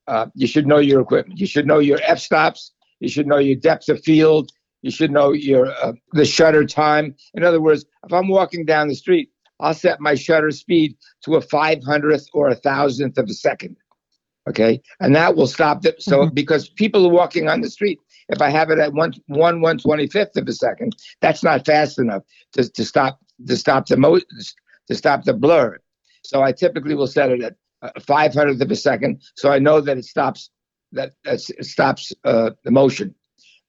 uh, 0.06 0.26
you 0.34 0.46
should 0.46 0.66
know 0.66 0.78
your 0.78 1.02
equipment. 1.02 1.38
You 1.38 1.46
should 1.46 1.66
know 1.66 1.78
your 1.78 2.00
f 2.02 2.18
stops 2.18 2.72
you 3.00 3.08
should 3.08 3.26
know 3.26 3.38
your 3.38 3.56
depth 3.56 3.88
of 3.88 4.02
field. 4.02 4.50
You 4.82 4.90
should 4.90 5.10
know 5.10 5.32
your 5.32 5.72
uh, 5.82 5.92
the 6.12 6.24
shutter 6.24 6.64
time. 6.64 7.14
In 7.34 7.44
other 7.44 7.60
words, 7.60 7.84
if 8.04 8.12
I'm 8.12 8.28
walking 8.28 8.64
down 8.64 8.88
the 8.88 8.94
street, 8.94 9.30
I'll 9.58 9.74
set 9.74 10.00
my 10.00 10.14
shutter 10.14 10.50
speed 10.50 10.96
to 11.24 11.36
a 11.36 11.40
500th 11.40 12.26
or 12.32 12.48
a 12.48 12.54
thousandth 12.54 13.18
of 13.18 13.28
a 13.28 13.34
second. 13.34 13.76
Okay, 14.48 14.80
and 15.00 15.14
that 15.14 15.36
will 15.36 15.46
stop 15.46 15.82
them. 15.82 15.92
So 15.98 16.20
mm-hmm. 16.20 16.34
because 16.34 16.68
people 16.68 17.06
are 17.06 17.12
walking 17.12 17.48
on 17.48 17.60
the 17.60 17.68
street, 17.70 17.98
if 18.30 18.40
I 18.40 18.48
have 18.48 18.70
it 18.70 18.78
at 18.78 18.94
one 18.94 19.12
one 19.26 19.60
one 19.60 19.78
twenty 19.78 20.06
fifth 20.06 20.36
of 20.36 20.48
a 20.48 20.52
second, 20.52 20.96
that's 21.20 21.44
not 21.44 21.66
fast 21.66 21.98
enough 21.98 22.22
to, 22.52 22.68
to 22.70 22.84
stop 22.84 23.20
to 23.46 23.56
stop 23.56 23.86
the 23.86 23.98
mo- 23.98 24.20
to 24.88 24.94
stop 24.94 25.24
the 25.24 25.34
blur. 25.34 25.78
So 26.24 26.42
I 26.42 26.52
typically 26.52 26.94
will 26.94 27.06
set 27.06 27.30
it 27.30 27.42
at 27.42 27.56
a 27.82 28.00
five 28.00 28.32
hundredth 28.32 28.62
of 28.62 28.70
a 28.70 28.76
second, 28.76 29.22
so 29.36 29.52
I 29.52 29.58
know 29.58 29.82
that 29.82 29.98
it 29.98 30.06
stops 30.06 30.50
that, 30.92 31.12
stops 31.60 32.12
uh, 32.24 32.50
the 32.64 32.70
motion. 32.70 33.14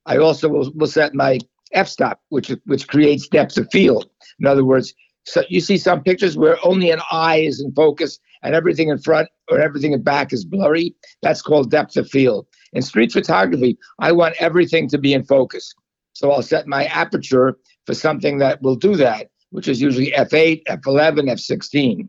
I 0.06 0.18
also 0.18 0.50
will, 0.50 0.72
will 0.76 0.88
set 0.88 1.14
my 1.14 1.40
f-stop, 1.74 2.22
which 2.30 2.52
which 2.66 2.88
creates 2.88 3.28
depth 3.28 3.58
of 3.58 3.68
field. 3.72 4.10
In 4.40 4.48
other 4.48 4.66
words, 4.66 4.94
so 5.26 5.44
you 5.50 5.62
see 5.62 5.78
some 5.78 6.04
pictures 6.04 6.38
where 6.38 6.58
only 6.64 6.90
an 6.90 7.02
eye 7.12 7.38
is 7.38 7.62
in 7.62 7.72
focus 7.74 8.20
and 8.44 8.56
everything 8.56 8.90
in 8.90 8.98
front 8.98 9.30
or 9.50 9.60
everything 9.60 9.94
in 9.94 10.02
back 10.02 10.34
is 10.34 10.46
blurry. 10.46 10.96
That's 11.22 11.42
called 11.42 11.70
depth 11.70 11.96
of 11.98 12.10
field. 12.10 12.48
In 12.74 12.82
street 12.82 13.12
photography, 13.12 13.78
I 14.00 14.12
want 14.14 14.36
everything 14.40 14.88
to 14.90 14.98
be 14.98 15.14
in 15.14 15.24
focus. 15.24 15.74
So 16.14 16.32
I'll 16.32 16.42
set 16.42 16.68
my 16.68 16.86
aperture 16.86 17.58
for 17.86 17.94
something 17.94 18.40
that 18.40 18.62
will 18.62 18.76
do 18.76 18.96
that, 18.96 19.30
which 19.52 19.68
is 19.68 19.82
usually 19.82 20.12
f8, 20.12 20.64
f11, 20.68 21.32
f16. 21.32 22.08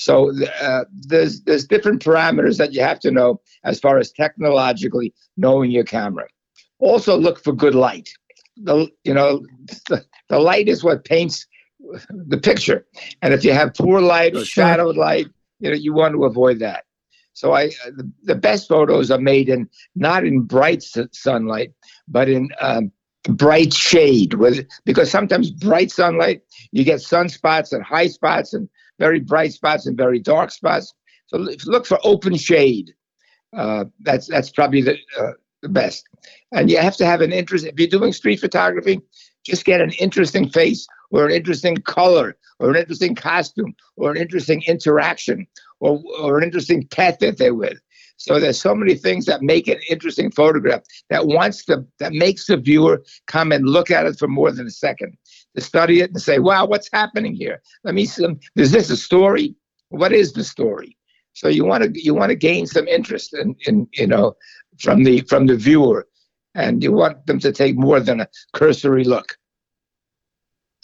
So 0.00 0.32
uh, 0.62 0.84
there's 0.90 1.42
there's 1.42 1.66
different 1.66 2.02
parameters 2.02 2.56
that 2.56 2.72
you 2.72 2.80
have 2.80 3.00
to 3.00 3.10
know 3.10 3.38
as 3.64 3.78
far 3.78 3.98
as 3.98 4.10
technologically 4.10 5.12
knowing 5.36 5.70
your 5.70 5.84
camera. 5.84 6.26
Also 6.78 7.18
look 7.18 7.44
for 7.44 7.52
good 7.52 7.74
light. 7.74 8.08
The 8.56 8.88
you 9.04 9.12
know 9.12 9.44
the, 9.90 10.02
the 10.30 10.38
light 10.38 10.68
is 10.68 10.82
what 10.82 11.04
paints 11.04 11.46
the 12.08 12.38
picture, 12.38 12.86
and 13.20 13.34
if 13.34 13.44
you 13.44 13.52
have 13.52 13.74
poor 13.74 14.00
light 14.00 14.34
or 14.34 14.46
shadowed 14.46 14.96
light, 14.96 15.26
you 15.58 15.68
know 15.68 15.76
you 15.76 15.92
want 15.92 16.14
to 16.14 16.24
avoid 16.24 16.60
that. 16.60 16.84
So 17.34 17.52
I 17.52 17.68
the, 17.68 18.10
the 18.22 18.34
best 18.34 18.68
photos 18.68 19.10
are 19.10 19.20
made 19.20 19.50
in 19.50 19.68
not 19.94 20.24
in 20.24 20.40
bright 20.40 20.82
sunlight, 21.12 21.74
but 22.08 22.30
in 22.30 22.48
um, 22.62 22.90
bright 23.24 23.74
shade 23.74 24.32
with 24.32 24.66
because 24.86 25.10
sometimes 25.10 25.50
bright 25.50 25.90
sunlight 25.90 26.40
you 26.72 26.84
get 26.84 27.00
sunspots 27.00 27.74
and 27.74 27.82
high 27.82 28.06
spots 28.06 28.54
and 28.54 28.66
very 29.00 29.18
bright 29.18 29.52
spots 29.52 29.86
and 29.86 29.96
very 29.96 30.20
dark 30.20 30.52
spots. 30.52 30.94
So 31.26 31.38
look 31.38 31.86
for 31.86 31.98
open 32.04 32.36
shade. 32.36 32.92
Uh, 33.56 33.86
that's 34.00 34.28
that's 34.28 34.50
probably 34.50 34.82
the, 34.82 34.96
uh, 35.18 35.32
the 35.62 35.68
best. 35.68 36.08
And 36.52 36.70
you 36.70 36.78
have 36.78 36.96
to 36.98 37.06
have 37.06 37.20
an 37.20 37.32
interest. 37.32 37.66
If 37.66 37.78
you're 37.78 37.88
doing 37.88 38.12
street 38.12 38.38
photography, 38.38 39.00
just 39.44 39.64
get 39.64 39.80
an 39.80 39.92
interesting 39.92 40.48
face 40.48 40.86
or 41.10 41.26
an 41.26 41.32
interesting 41.32 41.76
color 41.78 42.36
or 42.60 42.70
an 42.70 42.76
interesting 42.76 43.14
costume 43.14 43.74
or 43.96 44.12
an 44.12 44.18
interesting 44.18 44.62
interaction 44.68 45.46
or, 45.80 46.00
or 46.20 46.38
an 46.38 46.44
interesting 46.44 46.86
pet 46.88 47.18
that 47.20 47.38
they're 47.38 47.54
with. 47.54 47.80
So 48.18 48.38
there's 48.38 48.60
so 48.60 48.74
many 48.74 48.96
things 48.96 49.24
that 49.26 49.40
make 49.40 49.66
an 49.66 49.80
interesting 49.88 50.30
photograph 50.30 50.82
that 51.08 51.26
wants 51.26 51.64
the 51.64 51.86
that 52.00 52.12
makes 52.12 52.46
the 52.46 52.58
viewer 52.58 53.02
come 53.26 53.50
and 53.50 53.66
look 53.66 53.90
at 53.90 54.04
it 54.04 54.18
for 54.18 54.28
more 54.28 54.52
than 54.52 54.66
a 54.66 54.70
second 54.70 55.16
to 55.56 55.60
study 55.60 56.00
it 56.00 56.10
and 56.10 56.20
say, 56.20 56.38
wow, 56.38 56.66
what's 56.66 56.88
happening 56.92 57.34
here? 57.34 57.60
Let 57.84 57.94
me 57.94 58.06
see. 58.06 58.26
Is 58.56 58.72
this 58.72 58.90
a 58.90 58.96
story? 58.96 59.54
What 59.88 60.12
is 60.12 60.32
the 60.32 60.44
story? 60.44 60.96
So 61.32 61.48
you 61.48 61.64
want 61.64 61.84
to 61.84 61.90
you 61.94 62.14
want 62.14 62.30
to 62.30 62.36
gain 62.36 62.66
some 62.66 62.88
interest 62.88 63.34
in, 63.34 63.56
in 63.66 63.88
you 63.92 64.06
know 64.06 64.36
from 64.78 65.04
the 65.04 65.20
from 65.22 65.46
the 65.46 65.56
viewer, 65.56 66.06
and 66.54 66.82
you 66.82 66.92
want 66.92 67.26
them 67.26 67.38
to 67.40 67.52
take 67.52 67.76
more 67.76 68.00
than 68.00 68.20
a 68.20 68.28
cursory 68.52 69.04
look. 69.04 69.36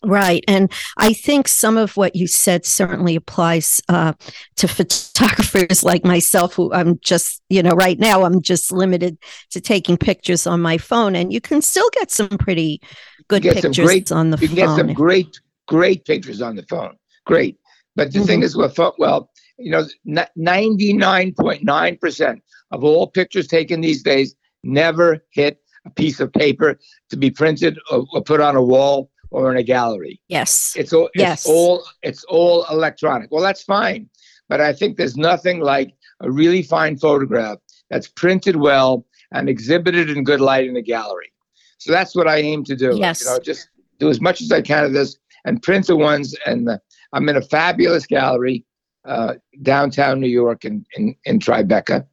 Right. 0.04 0.44
And 0.46 0.70
I 0.98 1.14
think 1.14 1.48
some 1.48 1.76
of 1.76 1.96
what 1.96 2.14
you 2.14 2.26
said 2.26 2.66
certainly 2.66 3.16
applies 3.16 3.80
uh, 3.88 4.12
to 4.56 4.68
photographers 4.68 5.82
like 5.82 6.04
myself, 6.04 6.54
who 6.54 6.72
I'm 6.72 6.98
just, 7.00 7.42
you 7.48 7.62
know, 7.62 7.70
right 7.70 7.98
now 7.98 8.24
I'm 8.24 8.42
just 8.42 8.70
limited 8.70 9.16
to 9.50 9.60
taking 9.60 9.96
pictures 9.96 10.46
on 10.46 10.60
my 10.60 10.76
phone. 10.76 11.16
And 11.16 11.32
you 11.32 11.40
can 11.40 11.62
still 11.62 11.88
get 11.94 12.10
some 12.10 12.28
pretty 12.28 12.80
good 13.28 13.42
pictures 13.42 13.78
great, 13.78 14.12
on 14.12 14.30
the 14.30 14.38
you 14.38 14.48
phone. 14.48 14.56
You 14.56 14.64
can 14.64 14.76
get 14.76 14.86
some 14.86 14.94
great, 14.94 15.40
great 15.66 16.04
pictures 16.04 16.42
on 16.42 16.56
the 16.56 16.64
phone. 16.64 16.96
Great. 17.24 17.58
But 17.96 18.12
the 18.12 18.18
mm-hmm. 18.18 18.26
thing 18.26 18.42
is, 18.42 18.54
well, 18.54 18.94
well, 18.98 19.30
you 19.58 19.70
know, 19.70 19.86
99.9% 20.06 22.40
of 22.72 22.84
all 22.84 23.06
pictures 23.06 23.46
taken 23.46 23.80
these 23.80 24.02
days 24.02 24.34
never 24.62 25.24
hit 25.30 25.58
a 25.86 25.90
piece 25.90 26.20
of 26.20 26.32
paper 26.32 26.78
to 27.10 27.16
be 27.16 27.30
printed 27.30 27.78
or, 27.90 28.04
or 28.12 28.22
put 28.22 28.40
on 28.40 28.56
a 28.56 28.62
wall 28.62 29.10
or 29.30 29.50
in 29.50 29.56
a 29.56 29.62
gallery. 29.62 30.20
Yes. 30.28 30.74
It's 30.76 30.92
all 30.92 31.06
it's 31.14 31.22
yes. 31.22 31.46
all 31.46 31.84
it's 32.02 32.24
all 32.24 32.64
electronic. 32.70 33.30
Well, 33.30 33.42
that's 33.42 33.62
fine. 33.62 34.08
But 34.48 34.60
I 34.60 34.72
think 34.72 34.96
there's 34.96 35.16
nothing 35.16 35.60
like 35.60 35.92
a 36.20 36.30
really 36.30 36.62
fine 36.62 36.96
photograph 36.96 37.58
that's 37.90 38.08
printed 38.08 38.56
well 38.56 39.06
and 39.32 39.48
exhibited 39.48 40.10
in 40.10 40.24
good 40.24 40.40
light 40.40 40.68
in 40.68 40.76
a 40.76 40.82
gallery. 40.82 41.32
So 41.78 41.92
that's 41.92 42.14
what 42.14 42.28
I 42.28 42.38
aim 42.38 42.64
to 42.64 42.76
do. 42.76 42.96
Yes. 42.96 43.22
You 43.22 43.30
know, 43.30 43.38
just 43.38 43.68
do 43.98 44.08
as 44.08 44.20
much 44.20 44.40
as 44.40 44.52
I 44.52 44.62
can 44.62 44.84
of 44.84 44.92
this 44.92 45.16
and 45.44 45.62
print 45.62 45.86
the 45.86 45.96
ones. 45.96 46.34
And 46.46 46.66
the, 46.66 46.80
I'm 47.12 47.28
in 47.28 47.36
a 47.36 47.42
fabulous 47.42 48.06
gallery 48.06 48.64
uh, 49.04 49.34
downtown 49.62 50.20
New 50.20 50.28
York 50.28 50.64
in, 50.64 50.84
in, 50.96 51.14
in 51.24 51.38
Tribeca. 51.38 52.06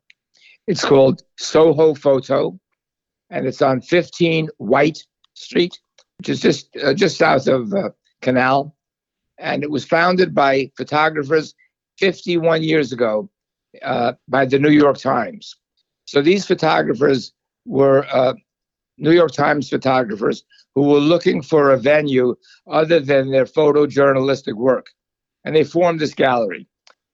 It's 0.68 0.86
called 0.86 1.24
Soho 1.38 1.94
Photo, 1.94 2.58
and 3.30 3.46
it's 3.46 3.62
on 3.62 3.82
15 3.82 4.48
White 4.58 5.00
Street, 5.34 5.78
which 6.24 6.30
is 6.30 6.40
just 6.40 6.78
uh, 6.78 6.94
just 6.94 7.18
south 7.18 7.48
of 7.48 7.74
uh, 7.74 7.90
Canal. 8.22 8.74
And 9.40 9.62
it 9.62 9.70
was 9.70 9.84
founded 9.84 10.34
by 10.34 10.72
photographers 10.78 11.54
51 12.00 12.64
years 12.64 12.94
ago 12.94 13.30
uh, 13.82 14.14
by 14.30 14.46
the 14.46 14.58
New 14.58 14.70
York 14.70 15.00
Times. 15.00 15.54
So 16.06 16.22
these 16.22 16.46
photographers 16.46 17.34
were 17.66 18.06
uh, 18.10 18.36
New 18.98 19.12
York 19.12 19.32
Times 19.32 19.70
photographers 19.70 20.46
who 20.76 20.84
were 20.84 21.00
looking 21.00 21.42
for 21.42 21.72
a 21.72 21.78
venue 21.78 22.36
other 22.72 23.02
than 23.02 23.32
their 23.32 23.46
photojournalistic 23.46 24.54
work. 24.54 24.92
And 25.44 25.54
they 25.54 25.66
formed 25.66 26.00
this 26.00 26.14
gallery. 26.14 26.70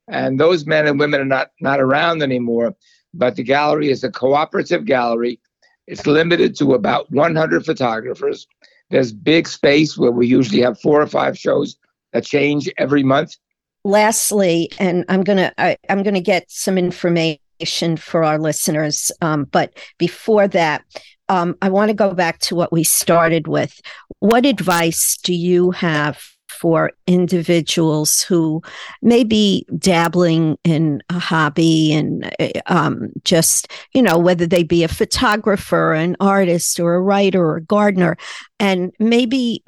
And 0.08 0.40
those 0.40 0.68
men 0.68 0.86
and 0.86 1.00
women 1.00 1.20
are 1.20 1.26
not, 1.26 1.50
not 1.62 1.80
around 1.80 2.22
anymore, 2.22 2.76
but 3.16 3.38
the 3.38 3.44
gallery 3.44 3.90
is 3.90 4.04
a 4.04 4.12
cooperative 4.12 4.86
gallery. 4.86 5.40
It's 5.88 6.06
limited 6.06 6.56
to 6.58 6.76
about 6.76 7.12
100 7.12 7.66
photographers. 7.66 8.46
There's 8.90 9.12
big 9.12 9.48
space 9.48 9.98
where 9.98 10.12
we 10.12 10.28
usually 10.28 10.62
have 10.62 10.80
four 10.80 11.02
or 11.02 11.08
five 11.08 11.38
shows 11.38 11.78
that 12.14 12.26
change 12.26 12.70
every 12.78 13.04
month. 13.04 13.36
Lastly, 13.84 14.70
and 14.80 15.06
I'm 15.08 15.24
gonna 15.24 15.54
I, 15.58 15.78
I'm 15.90 16.04
gonna 16.04 16.22
get 16.22 16.46
some 16.50 16.78
information 16.78 17.98
for 17.98 18.24
our 18.24 18.38
listeners, 18.38 19.12
um, 19.22 19.46
but 19.46 19.78
before 19.98 20.48
that, 20.50 20.84
um, 21.30 21.56
I 21.62 21.70
want 21.70 21.90
to 21.90 21.94
go 21.94 22.14
back 22.14 22.40
to 22.40 22.56
what 22.56 22.74
we 22.74 22.84
started 22.84 23.48
with. 23.48 23.80
What 24.20 24.46
advice 24.46 25.18
do 25.24 25.34
you 25.34 25.72
have 25.72 26.22
for 26.60 26.92
individuals 27.08 28.22
who 28.22 28.62
may 29.02 29.24
be 29.24 29.66
dabbling 29.78 30.58
in 30.64 31.02
a 31.10 31.18
hobby 31.18 31.94
and 31.94 32.30
um, 32.66 33.10
just, 33.24 33.72
you 33.94 34.02
know, 34.02 34.18
whether 34.18 34.46
they 34.46 34.64
be 34.64 34.84
a 34.84 34.90
photographer, 34.90 35.94
an 35.94 36.18
artist, 36.20 36.80
or 36.80 36.96
a 36.96 37.02
writer 37.02 37.44
or 37.44 37.58
a 37.58 37.64
gardener, 37.64 38.18
and 38.60 38.92
maybe 39.00 39.64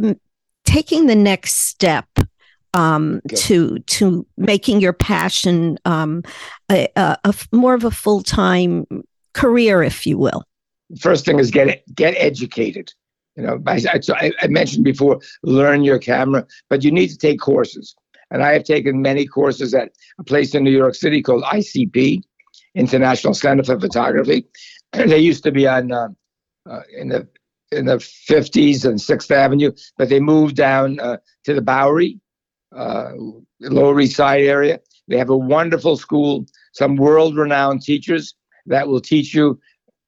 taking 0.65 1.07
the 1.07 1.15
next 1.15 1.55
step 1.55 2.07
um, 2.73 3.21
to 3.35 3.79
to 3.79 4.25
making 4.37 4.81
your 4.81 4.93
passion 4.93 5.77
um, 5.85 6.23
a, 6.69 6.89
a, 6.95 7.17
a 7.23 7.33
more 7.51 7.73
of 7.73 7.85
a 7.85 7.91
full 7.91 8.21
time 8.21 8.85
career, 9.33 9.81
if 9.81 10.05
you 10.05 10.17
will 10.17 10.43
first 10.99 11.25
thing 11.25 11.39
is 11.39 11.51
get 11.51 11.83
get 11.93 12.13
educated. 12.17 12.93
You 13.35 13.43
know, 13.43 13.63
I, 13.65 13.81
I, 14.09 14.31
I, 14.41 14.47
mentioned 14.47 14.83
before, 14.83 15.19
learn 15.43 15.83
your 15.83 15.99
camera, 15.99 16.45
but 16.69 16.83
you 16.83 16.91
need 16.91 17.07
to 17.09 17.17
take 17.17 17.39
courses. 17.39 17.95
And 18.29 18.43
I 18.43 18.53
have 18.53 18.63
taken 18.63 19.01
many 19.01 19.25
courses 19.25 19.73
at 19.73 19.91
a 20.19 20.23
place 20.23 20.53
in 20.53 20.63
New 20.63 20.71
York 20.71 20.95
City 20.95 21.21
called 21.21 21.43
ICP, 21.43 22.23
International 22.75 23.33
Center 23.33 23.63
for 23.63 23.79
Photography. 23.79 24.45
they 24.91 25.19
used 25.19 25.43
to 25.43 25.51
be 25.51 25.67
on 25.67 25.91
uh, 25.91 26.09
uh, 26.69 26.81
in 26.95 27.09
the 27.09 27.27
in 27.71 27.85
the 27.85 27.97
50s 27.97 28.83
and 28.83 28.99
Sixth 28.99 29.31
Avenue, 29.31 29.71
but 29.97 30.09
they 30.09 30.19
moved 30.19 30.57
down 30.57 30.99
uh, 30.99 31.17
to 31.45 31.53
the 31.53 31.61
Bowery, 31.61 32.19
uh, 32.75 33.11
Lower 33.61 33.99
East 34.01 34.17
Side 34.17 34.41
area. 34.41 34.81
They 35.07 35.17
have 35.17 35.29
a 35.29 35.37
wonderful 35.37 35.95
school, 35.95 36.45
some 36.73 36.97
world-renowned 36.97 37.81
teachers 37.81 38.35
that 38.65 38.89
will 38.89 38.99
teach 38.99 39.33
you 39.33 39.59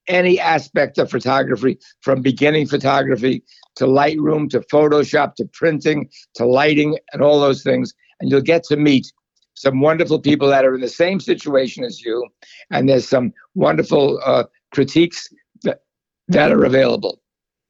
any 0.08 0.40
aspect 0.40 0.98
of 0.98 1.10
photography, 1.10 1.80
from 2.02 2.22
beginning 2.22 2.68
photography 2.68 3.44
to 3.76 3.86
Lightroom 3.86 4.50
to 4.50 4.60
Photoshop 4.62 5.36
to 5.36 5.46
printing 5.54 6.10
to 6.36 6.46
lighting 6.46 6.98
and 7.14 7.22
all 7.22 7.40
those 7.40 7.64
things. 7.64 7.94
And 8.20 8.30
you'll 8.30 8.42
get 8.42 8.64
to 8.66 8.78
meet 8.78 9.12
some 9.56 9.80
wonderful 9.80 10.20
people 10.20 10.48
that 10.50 10.66
are 10.66 10.76
in 10.76 10.82
the 10.82 10.90
same 10.90 11.20
situation 11.20 11.84
as 11.84 12.02
you. 12.02 12.28
And 12.72 12.90
there's 12.90 13.08
some 13.08 13.34
wonderful 13.56 14.20
uh, 14.26 14.46
critiques 14.72 15.28
that, 15.64 15.82
that 16.28 16.52
are 16.52 16.64
available. 16.64 17.22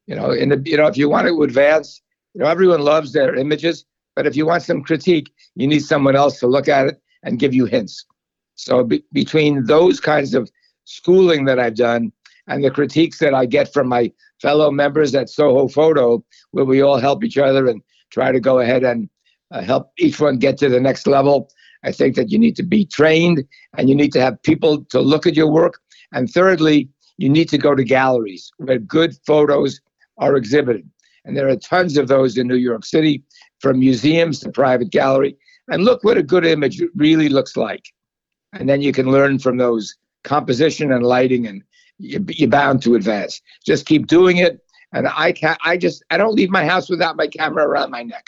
You 0.06 0.16
know, 0.16 0.30
in 0.30 0.48
the 0.50 0.62
you 0.64 0.76
know, 0.76 0.86
if 0.86 0.96
you 0.96 1.08
want 1.08 1.26
to 1.28 1.42
advance, 1.42 2.02
you 2.34 2.42
know, 2.42 2.48
everyone 2.48 2.80
loves 2.80 3.12
their 3.12 3.34
images, 3.34 3.84
but 4.16 4.26
if 4.26 4.36
you 4.36 4.46
want 4.46 4.62
some 4.62 4.82
critique, 4.82 5.32
you 5.54 5.66
need 5.66 5.80
someone 5.80 6.16
else 6.16 6.38
to 6.40 6.46
look 6.46 6.68
at 6.68 6.88
it 6.88 7.00
and 7.22 7.38
give 7.38 7.54
you 7.54 7.64
hints. 7.64 8.04
So 8.54 8.84
be, 8.84 9.04
between 9.12 9.64
those 9.64 10.00
kinds 10.00 10.34
of 10.34 10.50
schooling 10.84 11.46
that 11.46 11.58
I've 11.58 11.76
done 11.76 12.12
and 12.46 12.62
the 12.62 12.70
critiques 12.70 13.18
that 13.18 13.34
I 13.34 13.46
get 13.46 13.72
from 13.72 13.88
my 13.88 14.12
fellow 14.40 14.70
members 14.70 15.14
at 15.14 15.30
Soho 15.30 15.68
Photo, 15.68 16.24
where 16.50 16.64
we 16.64 16.82
all 16.82 16.98
help 16.98 17.24
each 17.24 17.38
other 17.38 17.66
and 17.66 17.82
try 18.10 18.32
to 18.32 18.40
go 18.40 18.58
ahead 18.58 18.84
and 18.84 19.08
uh, 19.50 19.62
help 19.62 19.90
each 19.98 20.20
one 20.20 20.38
get 20.38 20.58
to 20.58 20.68
the 20.68 20.80
next 20.80 21.06
level. 21.06 21.50
I 21.84 21.92
think 21.92 22.16
that 22.16 22.30
you 22.30 22.38
need 22.38 22.56
to 22.56 22.62
be 22.62 22.86
trained 22.86 23.44
and 23.76 23.88
you 23.88 23.94
need 23.94 24.12
to 24.12 24.20
have 24.20 24.42
people 24.42 24.84
to 24.86 25.00
look 25.00 25.26
at 25.26 25.36
your 25.36 25.50
work. 25.50 25.80
And 26.12 26.30
thirdly, 26.30 26.88
you 27.18 27.28
need 27.28 27.48
to 27.50 27.58
go 27.58 27.74
to 27.74 27.84
galleries 27.84 28.50
where 28.58 28.78
good 28.78 29.14
photos 29.26 29.80
are 30.18 30.36
exhibited. 30.36 30.88
And 31.24 31.36
there 31.36 31.48
are 31.48 31.56
tons 31.56 31.96
of 31.96 32.08
those 32.08 32.36
in 32.36 32.46
New 32.46 32.56
York 32.56 32.84
City, 32.84 33.22
from 33.60 33.78
museums 33.78 34.40
to 34.40 34.50
private 34.50 34.90
gallery. 34.90 35.36
And 35.68 35.84
look 35.84 36.04
what 36.04 36.18
a 36.18 36.22
good 36.22 36.44
image 36.44 36.82
really 36.96 37.30
looks 37.30 37.56
like. 37.56 37.86
And 38.52 38.68
then 38.68 38.82
you 38.82 38.92
can 38.92 39.10
learn 39.10 39.38
from 39.38 39.56
those 39.56 39.96
composition 40.22 40.92
and 40.92 41.04
lighting 41.04 41.46
and 41.46 41.62
you're 41.98 42.48
bound 42.48 42.82
to 42.82 42.94
advance. 42.94 43.40
Just 43.64 43.86
keep 43.86 44.06
doing 44.06 44.38
it. 44.38 44.60
And 44.92 45.08
I 45.08 45.32
can't, 45.32 45.58
I 45.64 45.76
just, 45.76 46.04
I 46.10 46.16
don't 46.16 46.34
leave 46.34 46.50
my 46.50 46.64
house 46.64 46.88
without 46.88 47.16
my 47.16 47.26
camera 47.26 47.66
around 47.66 47.90
my 47.90 48.02
neck 48.02 48.26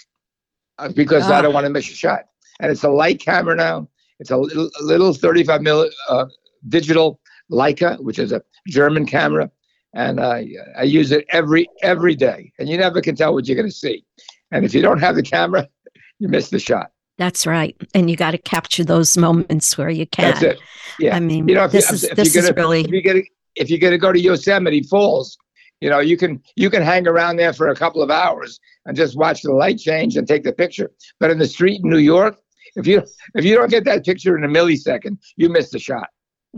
uh, 0.78 0.88
because 0.88 1.30
I 1.30 1.40
don't 1.40 1.52
ah. 1.52 1.54
want 1.54 1.66
to 1.66 1.70
miss 1.70 1.90
a 1.90 1.94
shot. 1.94 2.24
And 2.60 2.72
it's 2.72 2.82
a 2.82 2.88
light 2.88 3.20
camera 3.20 3.54
now. 3.54 3.88
It's 4.18 4.30
a 4.30 4.36
little, 4.36 4.70
a 4.80 4.82
little 4.82 5.12
35 5.12 5.62
mil 5.62 5.88
uh, 6.08 6.26
digital 6.68 7.20
Leica, 7.50 8.02
which 8.02 8.18
is 8.18 8.32
a 8.32 8.42
German 8.66 9.06
camera. 9.06 9.50
And 9.94 10.18
uh, 10.18 10.40
I 10.76 10.82
use 10.82 11.12
it 11.12 11.24
every 11.30 11.68
every 11.82 12.14
day. 12.14 12.52
And 12.58 12.68
you 12.68 12.76
never 12.76 13.00
can 13.00 13.14
tell 13.16 13.32
what 13.32 13.46
you're 13.46 13.56
going 13.56 13.68
to 13.68 13.74
see. 13.74 14.04
And 14.50 14.64
if 14.64 14.74
you 14.74 14.82
don't 14.82 14.98
have 14.98 15.14
the 15.14 15.22
camera, 15.22 15.68
you 16.18 16.28
miss 16.28 16.50
the 16.50 16.58
shot. 16.58 16.90
That's 17.18 17.46
right. 17.46 17.74
And 17.94 18.10
you 18.10 18.16
got 18.16 18.32
to 18.32 18.38
capture 18.38 18.84
those 18.84 19.16
moments 19.16 19.78
where 19.78 19.88
you 19.88 20.06
can. 20.06 20.32
That's 20.32 20.42
it. 20.42 20.58
Yeah. 20.98 21.16
I 21.16 21.20
mean, 21.20 21.48
you 21.48 21.54
know, 21.54 21.64
if 21.64 21.72
this, 21.72 21.88
you, 21.88 21.94
is, 21.94 22.02
this 22.14 22.34
gonna, 22.34 22.48
is 22.48 22.56
really. 22.56 22.80
If 22.82 22.90
you 22.90 23.00
get 23.00 23.24
if 23.56 23.70
you're 23.70 23.78
going 23.78 23.92
to 23.92 23.98
go 23.98 24.12
to 24.12 24.20
Yosemite 24.20 24.82
Falls, 24.82 25.36
you 25.80 25.90
know, 25.90 25.98
you 25.98 26.16
can 26.16 26.42
you 26.54 26.70
can 26.70 26.82
hang 26.82 27.06
around 27.06 27.36
there 27.36 27.52
for 27.52 27.68
a 27.68 27.74
couple 27.74 28.02
of 28.02 28.10
hours 28.10 28.58
and 28.86 28.96
just 28.96 29.16
watch 29.16 29.42
the 29.42 29.52
light 29.52 29.78
change 29.78 30.16
and 30.16 30.26
take 30.26 30.44
the 30.44 30.52
picture. 30.52 30.90
But 31.20 31.30
in 31.30 31.38
the 31.38 31.46
street 31.46 31.80
in 31.82 31.90
New 31.90 31.98
York, 31.98 32.38
if 32.76 32.86
you 32.86 33.02
if 33.34 33.44
you 33.44 33.54
don't 33.54 33.70
get 33.70 33.84
that 33.84 34.04
picture 34.04 34.36
in 34.36 34.44
a 34.44 34.48
millisecond, 34.48 35.18
you 35.36 35.48
miss 35.48 35.70
the 35.70 35.78
shot. 35.78 36.08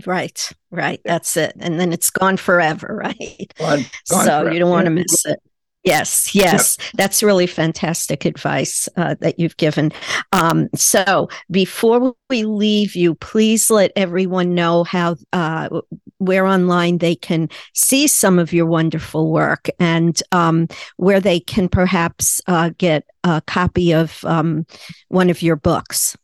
Right, 0.07 0.53
right. 0.71 1.01
That's 1.05 1.37
it. 1.37 1.55
And 1.59 1.81
then 1.81 1.93
it's 1.93 2.11
gone 2.11 2.37
forever, 2.37 3.01
right? 3.05 3.53
Gone, 3.59 3.85
gone 4.09 4.25
so 4.25 4.25
forever. 4.25 4.53
you 4.53 4.59
don't 4.61 4.71
want 4.71 4.85
to 4.85 4.91
miss 4.91 5.27
it. 5.27 5.41
Yes, 5.85 6.35
yes, 6.35 6.77
yep. 6.79 6.89
that's 6.97 7.23
really 7.23 7.47
fantastic 7.47 8.25
advice 8.25 8.89
uh, 8.97 9.15
that 9.21 9.39
you've 9.39 9.57
given. 9.57 9.93
Um, 10.33 10.69
so, 10.75 11.29
before 11.51 12.15
we 12.29 12.45
leave 12.45 12.97
you, 12.97 13.15
please 13.15 13.71
let 13.71 13.93
everyone 13.95 14.55
know 14.55 14.83
how 14.85 15.17
uh, 15.33 15.81
where 16.19 16.47
online 16.47 16.99
they 16.99 17.15
can 17.15 17.49
see 17.75 18.09
some 18.09 18.41
of 18.41 18.53
your 18.53 18.67
wonderful 18.67 19.31
work 19.31 19.69
and 19.79 20.21
um, 20.33 20.67
where 20.97 21.21
they 21.21 21.39
can 21.39 21.69
perhaps 21.69 22.41
uh, 22.49 22.71
get 22.77 23.05
a 23.23 23.41
copy 23.47 23.93
of 23.93 24.25
um, 24.25 24.67
one 25.09 25.31
of 25.31 25.43
your 25.43 25.57
books. 25.57 26.17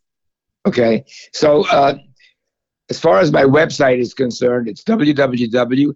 Okay, 0.67 1.05
so 1.33 1.65
uh, 1.69 1.95
as 2.89 2.99
far 2.99 3.19
as 3.19 3.31
my 3.31 3.43
website 3.43 3.99
is 3.99 4.13
concerned, 4.13 4.67
it's 4.67 4.83
www.neil 4.83 5.95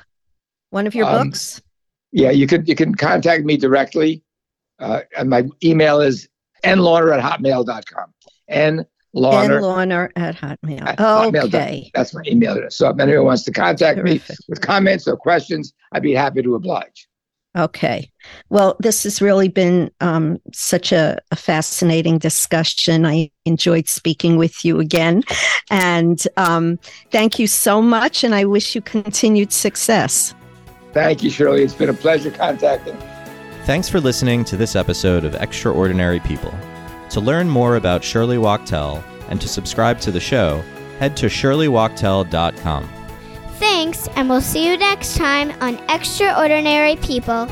one 0.71 0.87
of 0.87 0.95
your 0.95 1.07
um, 1.07 1.29
books, 1.29 1.63
yeah, 2.13 2.31
you 2.31 2.47
could 2.47 2.69
you 2.69 2.75
can 2.75 2.95
contact 2.95 3.45
me 3.45 3.57
directly. 3.57 4.23
Uh, 4.79 5.01
and 5.17 5.29
my 5.29 5.45
email 5.65 6.01
is 6.01 6.29
nlawner 6.65 7.17
at 7.17 7.23
hotmail.com. 7.23 8.15
N 8.49 8.87
Lawner. 9.15 9.61
Lawner 9.61 10.11
at 10.17 10.37
Hotmail. 10.37 10.87
At 10.87 11.01
okay. 11.01 11.91
That's 11.95 12.15
my 12.15 12.23
email 12.27 12.57
address. 12.57 12.77
So 12.77 12.91
if 12.91 13.01
anyone 13.01 13.25
wants 13.25 13.43
to 13.45 13.53
contact 13.53 13.99
Terrific. 13.99 14.31
me 14.31 14.37
with 14.49 14.61
comments 14.61 15.09
or 15.09 15.17
questions, 15.17 15.73
I'd 15.93 16.03
be 16.03 16.15
happy 16.15 16.43
to 16.43 16.55
oblige. 16.55 17.09
Okay. 17.57 18.11
Well, 18.51 18.77
this 18.79 19.03
has 19.05 19.23
really 19.23 19.49
been 19.49 19.91
um, 20.01 20.39
such 20.53 20.93
a, 20.93 21.19
a, 21.31 21.37
fascinating 21.37 22.19
discussion. 22.19 23.07
I 23.07 23.31
enjoyed 23.47 23.89
speaking 23.89 24.37
with 24.37 24.65
you 24.65 24.79
again. 24.81 25.23
And 25.71 26.23
um, 26.37 26.79
thank 27.11 27.39
you 27.39 27.47
so 27.47 27.81
much. 27.81 28.23
And 28.23 28.35
I 28.35 28.45
wish 28.45 28.75
you 28.75 28.83
continued 28.83 29.53
success. 29.53 30.35
Thank 30.93 31.23
you, 31.23 31.31
Shirley. 31.31 31.63
It's 31.63 31.75
been 31.75 31.89
a 31.89 31.95
pleasure 31.95 32.31
contacting. 32.31 32.97
Thanks 33.65 33.89
for 33.89 34.01
listening 34.01 34.45
to 34.45 34.57
this 34.57 34.77
episode 34.77 35.25
of 35.25 35.35
Extraordinary 35.35 36.21
People. 36.21 36.55
To 37.11 37.21
learn 37.21 37.49
more 37.49 37.77
about 37.77 38.05
Shirley 38.05 38.39
Wachtel 38.39 39.03
and 39.29 39.41
to 39.41 39.49
subscribe 39.49 40.01
to 40.01 40.11
the 40.11 40.21
show, 40.21 40.63
head 40.99 41.17
to 41.19 41.27
shirleywachtel.com. 41.27 42.89
Thanks, 43.59 44.09
and 44.15 44.29
we'll 44.29 44.41
see 44.41 44.67
you 44.67 44.77
next 44.77 45.17
time 45.17 45.53
on 45.61 45.79
Extraordinary 45.89 46.97
People. 46.97 47.49